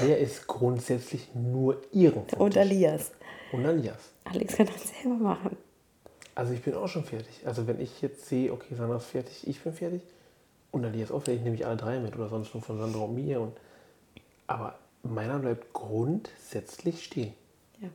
Der 0.00 0.18
ist 0.18 0.46
grundsätzlich 0.46 1.28
nur 1.34 1.80
ihren. 1.92 2.24
Und. 2.38 2.56
Alias. 2.56 3.12
Und 3.52 3.64
Alias. 3.64 4.10
Alex 4.24 4.56
kann 4.56 4.66
das 4.66 4.88
selber 4.88 5.16
machen. 5.16 5.56
Also 6.34 6.52
ich 6.52 6.62
bin 6.62 6.74
auch 6.74 6.88
schon 6.88 7.04
fertig. 7.04 7.46
Also 7.46 7.66
wenn 7.66 7.80
ich 7.80 8.02
jetzt 8.02 8.26
sehe, 8.26 8.52
okay, 8.52 8.74
Sandra 8.74 8.98
ist 8.98 9.06
fertig, 9.06 9.46
ich 9.46 9.60
bin 9.60 9.72
fertig 9.72 10.02
und 10.70 10.84
Alias 10.84 11.10
auch 11.10 11.22
fertig, 11.22 11.42
nehme 11.42 11.56
ich 11.56 11.64
alle 11.64 11.76
drei 11.76 11.98
mit 11.98 12.14
oder 12.14 12.28
sonst 12.28 12.52
nur 12.52 12.62
von 12.62 12.78
Sandra 12.78 13.00
und 13.00 13.14
mir. 13.14 13.40
Und, 13.40 13.56
aber 14.46 14.78
meiner 15.02 15.38
bleibt 15.38 15.72
grundsätzlich 15.72 17.02
stehen. 17.04 17.32
Ja. 17.80 17.88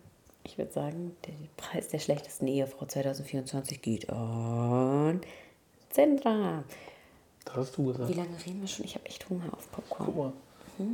Ich 0.44 0.58
würde 0.58 0.72
sagen, 0.72 1.16
der 1.28 1.34
Preis 1.56 1.90
der 1.90 2.00
schlechtesten 2.00 2.48
Ehefrau 2.48 2.86
2024 2.86 3.82
geht 3.82 4.10
an 4.10 5.22
Sandra. 5.92 6.64
Das 7.46 7.56
hast 7.56 7.78
du 7.78 7.86
gesagt. 7.88 8.10
Wie 8.10 8.14
lange 8.14 8.38
reden 8.46 8.62
wir 8.62 8.68
schon? 8.68 8.86
Ich 8.86 8.96
habe 8.96 9.06
echt 9.06 9.30
Hunger 9.30 9.54
auf 9.54 9.72
Popcorn. 9.72 10.06
Guck 10.06 10.16
mal. 10.16 10.34
Boah, 10.78 10.86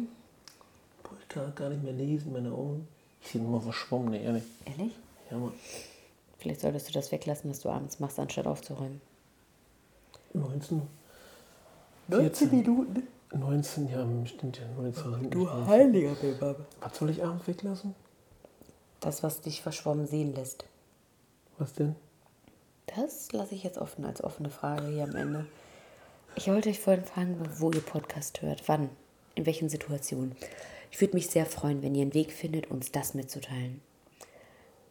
ich 1.28 1.34
kann 1.34 1.54
gar 1.56 1.70
nicht 1.70 1.84
mehr 1.84 1.94
lesen, 1.94 2.32
meine 2.32 2.52
Augen. 2.52 2.88
Ich 3.22 3.30
sehe 3.30 3.42
nur 3.42 3.62
verschwommen, 3.62 4.12
ne, 4.12 4.24
ehrlich. 4.24 4.44
Ehrlich? 4.66 4.94
Ja, 5.30 5.38
Mann. 5.38 5.54
Vielleicht 6.38 6.62
solltest 6.62 6.88
du 6.88 6.94
das 6.94 7.12
weglassen, 7.12 7.50
was 7.50 7.60
du 7.60 7.70
abends 7.70 8.00
machst, 8.00 8.20
anstatt 8.20 8.48
aufzuräumen. 8.48 9.02
19. 10.34 10.82
19 12.08 12.52
Minuten? 12.52 13.08
19, 13.34 13.90
ja, 13.90 14.08
stimmt 14.26 14.58
ja, 14.60 14.64
19. 14.78 15.30
Du 15.30 15.50
heiliger 15.50 16.16
Baba. 16.40 16.66
Was 16.80 16.98
soll 16.98 17.10
ich 17.10 17.24
abends 17.24 17.48
weglassen? 17.48 17.94
Das, 19.02 19.22
was 19.22 19.42
dich 19.42 19.62
verschwommen 19.62 20.08
sehen 20.08 20.34
lässt. 20.34 20.64
Was 21.58 21.74
denn? 21.74 21.96
Das 22.96 23.34
lasse 23.34 23.54
ich 23.54 23.64
jetzt 23.64 23.78
offen 23.78 24.06
als 24.06 24.24
offene 24.24 24.50
Frage 24.50 24.88
hier 24.88 25.04
am 25.04 25.16
Ende. 25.16 25.46
Ich 26.36 26.48
wollte 26.48 26.70
euch 26.70 26.80
vorhin 26.80 27.04
fragen, 27.04 27.38
wo 27.58 27.72
ihr 27.72 27.82
Podcast 27.82 28.42
hört, 28.42 28.64
wann, 28.68 28.90
in 29.36 29.46
welchen 29.46 29.68
Situationen. 29.68 30.36
Ich 30.98 31.02
würde 31.02 31.14
mich 31.14 31.30
sehr 31.30 31.46
freuen, 31.46 31.84
wenn 31.84 31.94
ihr 31.94 32.02
einen 32.02 32.16
Weg 32.16 32.32
findet, 32.32 32.72
uns 32.72 32.92
das 32.92 33.14
mitzuteilen. 33.14 33.82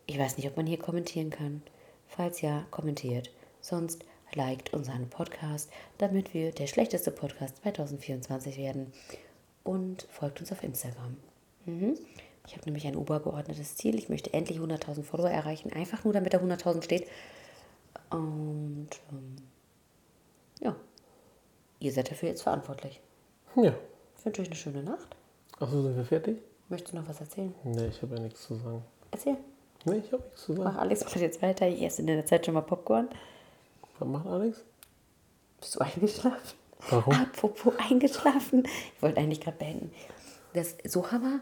Ich 0.07 0.16
weiß 0.16 0.37
nicht, 0.37 0.47
ob 0.47 0.57
man 0.57 0.64
hier 0.64 0.79
kommentieren 0.79 1.31
kann. 1.31 1.62
Falls 2.07 2.42
ja, 2.42 2.64
kommentiert. 2.71 3.33
Sonst 3.61 4.05
liked 4.33 4.73
unseren 4.73 5.11
Podcast, 5.11 5.69
damit 5.99 6.33
wir 6.33 6.53
der 6.53 6.69
schlechteste 6.69 7.11
Podcast 7.11 7.57
2024 7.57 8.57
werden. 8.57 8.92
Und 9.64 10.07
folgt 10.09 10.38
uns 10.38 10.53
auf 10.53 10.62
Instagram. 10.62 11.16
Mhm. 11.64 11.99
Ich 12.47 12.53
habe 12.53 12.66
nämlich 12.66 12.87
ein 12.87 12.95
obergeordnetes 12.95 13.75
Ziel. 13.75 13.97
Ich 13.97 14.09
möchte 14.09 14.33
endlich 14.33 14.61
100.000 14.61 15.03
Follower 15.03 15.31
erreichen. 15.31 15.73
Einfach 15.73 16.05
nur, 16.05 16.12
damit 16.12 16.35
da 16.35 16.38
100.000 16.38 16.85
steht. 16.85 17.09
Und 18.11 18.90
ähm, 19.11 19.37
ja, 20.61 20.77
ihr 21.81 21.90
seid 21.90 22.12
dafür 22.12 22.29
jetzt 22.29 22.42
verantwortlich. 22.42 23.01
Ja. 23.57 23.75
Ich 24.16 24.25
wünsche 24.25 24.42
euch 24.42 24.49
eine 24.49 24.57
schöne 24.57 24.85
Nacht. 24.85 25.16
Achso, 25.59 25.83
sind 25.83 25.97
wir 25.97 26.05
fertig? 26.05 26.38
Möchtest 26.69 26.92
du 26.92 26.99
noch 26.99 27.09
was 27.09 27.21
erzählen? 27.21 27.55
Nee, 27.64 27.87
ich 27.87 28.03
habe 28.03 28.16
ja 28.16 28.23
nichts 28.23 28.42
zu 28.42 28.57
sagen. 28.57 28.83
Erzähl. 29.11 29.37
Nee, 29.85 29.99
ich 29.99 30.12
habe 30.12 30.23
nichts 30.23 30.45
zu 30.45 30.53
Mach 30.53 30.64
sagen. 30.64 30.77
Alex 30.79 31.05
macht 31.05 31.16
jetzt 31.16 31.40
weiter. 31.42 31.69
Ich 31.69 31.83
esse 31.83 32.03
in 32.03 32.09
der 32.09 32.27
Zeit 32.27 32.45
schon 32.45 32.55
mal 32.55 32.61
Popcorn. 32.61 33.09
Was 33.99 34.09
macht 34.09 34.27
Alex? 34.27 34.62
Bist 35.61 35.77
du 35.77 35.81
eingeschlafen? 35.81 36.59
Warum? 36.90 37.14
Apropos 37.14 37.73
eingeschlafen. 37.79 38.64
Ich 38.95 39.03
wollte 39.03 39.19
eigentlich 39.19 39.40
gerade 39.40 39.57
beenden. 39.57 39.90
Das 40.53 40.77
Sohama, 40.85 41.40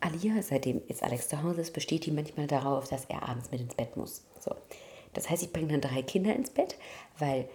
Alia, 0.00 0.42
seitdem 0.42 0.82
jetzt 0.88 1.02
Alex 1.02 1.28
zu 1.28 1.42
Hause 1.42 1.60
ist, 1.60 1.72
besteht 1.72 2.06
die 2.06 2.10
manchmal 2.10 2.46
darauf, 2.46 2.88
dass 2.88 3.04
er 3.04 3.28
abends 3.28 3.50
mit 3.50 3.60
ins 3.60 3.74
Bett 3.74 3.96
muss. 3.96 4.24
So. 4.40 4.54
Das 5.12 5.30
heißt, 5.30 5.42
ich 5.42 5.52
bringe 5.52 5.68
dann 5.68 5.80
drei 5.80 6.02
Kinder 6.02 6.34
ins 6.34 6.50
Bett, 6.50 6.76
weil 7.18 7.48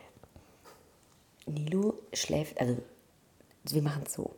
Nilo 1.46 1.96
schläft, 2.14 2.60
also 2.60 2.78
wir 3.66 3.82
machen 3.82 4.04
es 4.06 4.14
so. 4.14 4.34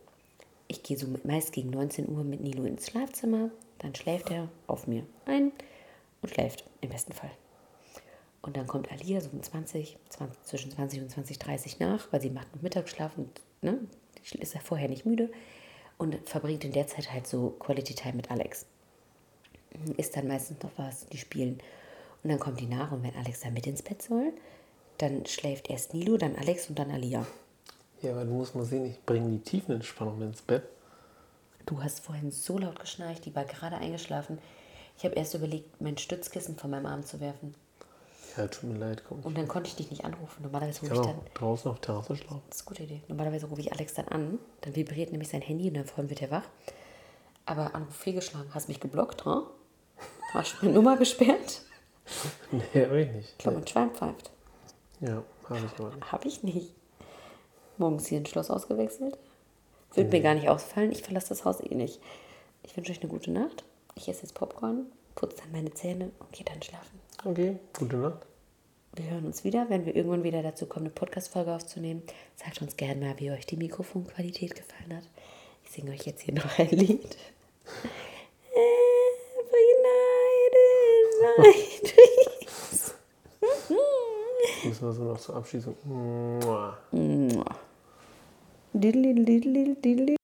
Ich 0.74 0.82
gehe 0.82 0.98
so 0.98 1.06
meist 1.22 1.52
gegen 1.52 1.70
19 1.70 2.08
Uhr 2.08 2.24
mit 2.24 2.40
Nilo 2.40 2.64
ins 2.64 2.90
Schlafzimmer, 2.90 3.50
dann 3.78 3.94
schläft 3.94 4.32
er 4.32 4.48
auf 4.66 4.88
mir 4.88 5.06
ein 5.24 5.52
und 6.20 6.30
schläft 6.30 6.64
im 6.80 6.90
besten 6.90 7.12
Fall. 7.12 7.30
Und 8.42 8.56
dann 8.56 8.66
kommt 8.66 8.90
Alia 8.90 9.20
so 9.20 9.30
um 9.32 9.40
20, 9.40 9.96
20, 10.08 10.42
zwischen 10.42 10.72
20 10.72 11.02
und 11.02 11.10
20, 11.12 11.38
30 11.38 11.78
nach, 11.78 12.12
weil 12.12 12.20
sie 12.20 12.30
macht 12.30 12.52
noch 12.52 12.62
Mittagsschlaf 12.62 13.16
und 13.16 13.40
ne, 13.62 13.78
ist 14.40 14.54
ja 14.54 14.60
vorher 14.60 14.88
nicht 14.88 15.06
müde 15.06 15.30
und 15.96 16.16
verbringt 16.28 16.64
in 16.64 16.72
der 16.72 16.88
Zeit 16.88 17.12
halt 17.12 17.28
so 17.28 17.50
Quality 17.60 17.94
Time 17.94 18.14
mit 18.14 18.32
Alex. 18.32 18.66
Ist 19.96 20.16
dann 20.16 20.26
meistens 20.26 20.60
noch 20.60 20.72
was, 20.76 21.06
die 21.06 21.18
spielen. 21.18 21.60
Und 22.24 22.30
dann 22.30 22.40
kommt 22.40 22.58
die 22.58 22.66
nach 22.66 22.90
und 22.90 23.04
wenn 23.04 23.14
Alex 23.14 23.42
dann 23.42 23.54
mit 23.54 23.68
ins 23.68 23.82
Bett 23.82 24.02
soll, 24.02 24.32
dann 24.98 25.24
schläft 25.26 25.70
erst 25.70 25.94
Nilo, 25.94 26.16
dann 26.16 26.34
Alex 26.34 26.68
und 26.68 26.80
dann 26.80 26.90
Alia. 26.90 27.24
Ja, 28.02 28.12
aber 28.12 28.24
du 28.24 28.32
musst 28.32 28.54
mal 28.54 28.64
sehen, 28.64 28.84
ich 28.86 29.02
bringe 29.04 29.30
die 29.30 29.38
Tiefenentspannung 29.40 30.20
ins 30.22 30.42
Bett. 30.42 30.64
Du 31.66 31.82
hast 31.82 32.00
vorhin 32.00 32.30
so 32.30 32.58
laut 32.58 32.78
geschnarcht, 32.78 33.24
die 33.24 33.34
war 33.34 33.44
gerade 33.44 33.76
eingeschlafen. 33.76 34.38
Ich 34.98 35.04
habe 35.04 35.14
erst 35.14 35.34
überlegt, 35.34 35.80
mein 35.80 35.96
Stützkissen 35.96 36.56
von 36.56 36.70
meinem 36.70 36.86
Arm 36.86 37.04
zu 37.04 37.20
werfen. 37.20 37.54
Ja, 38.36 38.46
tut 38.48 38.64
mir 38.64 38.78
leid, 38.78 39.02
komm. 39.08 39.20
Und 39.20 39.38
dann 39.38 39.48
konnte 39.48 39.68
ich 39.68 39.76
dich 39.76 39.90
nicht 39.90 40.04
anrufen. 40.04 40.42
Normalerweise 40.42 40.84
Ich 40.84 40.90
rufe 40.90 41.02
kann 41.02 41.10
ich 41.10 41.16
dann 41.16 41.34
draußen 41.34 41.70
auf 41.70 41.78
der 41.78 41.86
Terrasse 41.86 42.16
schlafen. 42.16 42.42
Das 42.48 42.56
ist 42.58 42.62
eine 42.62 42.68
gute 42.68 42.82
Idee. 42.82 43.02
Normalerweise 43.08 43.46
rufe 43.46 43.60
ich 43.60 43.72
Alex 43.72 43.94
dann 43.94 44.08
an, 44.08 44.38
dann 44.62 44.76
vibriert 44.76 45.12
nämlich 45.12 45.28
sein 45.28 45.40
Handy 45.40 45.68
und 45.68 45.74
dann 45.74 45.84
vorhin 45.86 46.10
wird 46.10 46.20
er 46.20 46.30
wach. 46.30 46.44
Aber 47.46 47.74
Anruf 47.74 47.94
fehlgeschlagen. 47.94 48.52
Hast 48.52 48.68
mich 48.68 48.80
geblockt, 48.80 49.24
ha? 49.24 49.44
Hast 50.32 50.54
du 50.54 50.56
meine 50.66 50.74
Nummer 50.74 50.96
gesperrt? 50.96 51.62
Nee, 52.50 52.84
hab 52.84 52.92
ich 52.92 53.10
nicht. 53.12 53.30
Ich 53.30 53.38
glaube, 53.38 53.58
mein 53.58 53.66
Schwein 53.66 53.90
pfeift. 53.90 54.30
Ja, 55.00 55.22
habe 55.48 55.58
ich 55.64 55.80
aber 55.80 55.90
nicht. 55.94 56.12
Habe 56.12 56.28
ich 56.28 56.42
nicht. 56.42 56.74
Morgens 57.78 58.06
hier 58.06 58.18
ein 58.18 58.26
Schloss 58.26 58.50
ausgewechselt. 58.50 59.18
Wird 59.94 60.12
mir 60.12 60.20
gar 60.20 60.34
nicht 60.34 60.48
ausfallen. 60.48 60.92
Ich 60.92 61.02
verlasse 61.02 61.28
das 61.28 61.44
Haus 61.44 61.60
eh 61.60 61.74
nicht. 61.74 62.00
Ich 62.62 62.76
wünsche 62.76 62.92
euch 62.92 63.00
eine 63.00 63.10
gute 63.10 63.30
Nacht. 63.30 63.64
Ich 63.94 64.08
esse 64.08 64.22
jetzt 64.22 64.34
Popcorn, 64.34 64.86
putze 65.14 65.36
dann 65.36 65.52
meine 65.52 65.72
Zähne 65.72 66.10
und 66.18 66.32
gehe 66.32 66.44
dann 66.44 66.62
schlafen. 66.62 67.00
Okay, 67.24 67.56
gute 67.78 67.96
Nacht. 67.96 68.26
Wir 68.96 69.10
hören 69.10 69.26
uns 69.26 69.44
wieder, 69.44 69.66
wenn 69.70 69.86
wir 69.86 69.96
irgendwann 69.96 70.24
wieder 70.24 70.42
dazu 70.42 70.66
kommen, 70.66 70.86
eine 70.86 70.94
Podcast-Folge 70.94 71.52
aufzunehmen. 71.52 72.02
Sagt 72.36 72.62
uns 72.62 72.76
gerne 72.76 73.04
mal, 73.04 73.18
wie 73.18 73.30
euch 73.30 73.46
die 73.46 73.56
Mikrofonqualität 73.56 74.54
gefallen 74.54 74.96
hat. 74.96 75.04
Ich 75.64 75.70
singe 75.70 75.90
euch 75.92 76.06
jetzt 76.06 76.22
hier 76.22 76.34
noch 76.34 76.58
ein 76.58 76.70
Lied. 76.70 77.16
Every 78.54 79.70
night 79.82 80.54
is 82.60 82.94
Müssen 84.64 84.86
wir 84.86 84.92
so 84.92 85.02
noch 85.04 85.18
zur 85.18 85.36
Abschließung. 85.36 85.76
Mua. 85.84 86.78
night. 86.92 87.56
Diddly, 88.80 89.12
diddly, 89.26 89.62
diddly. 89.82 90.16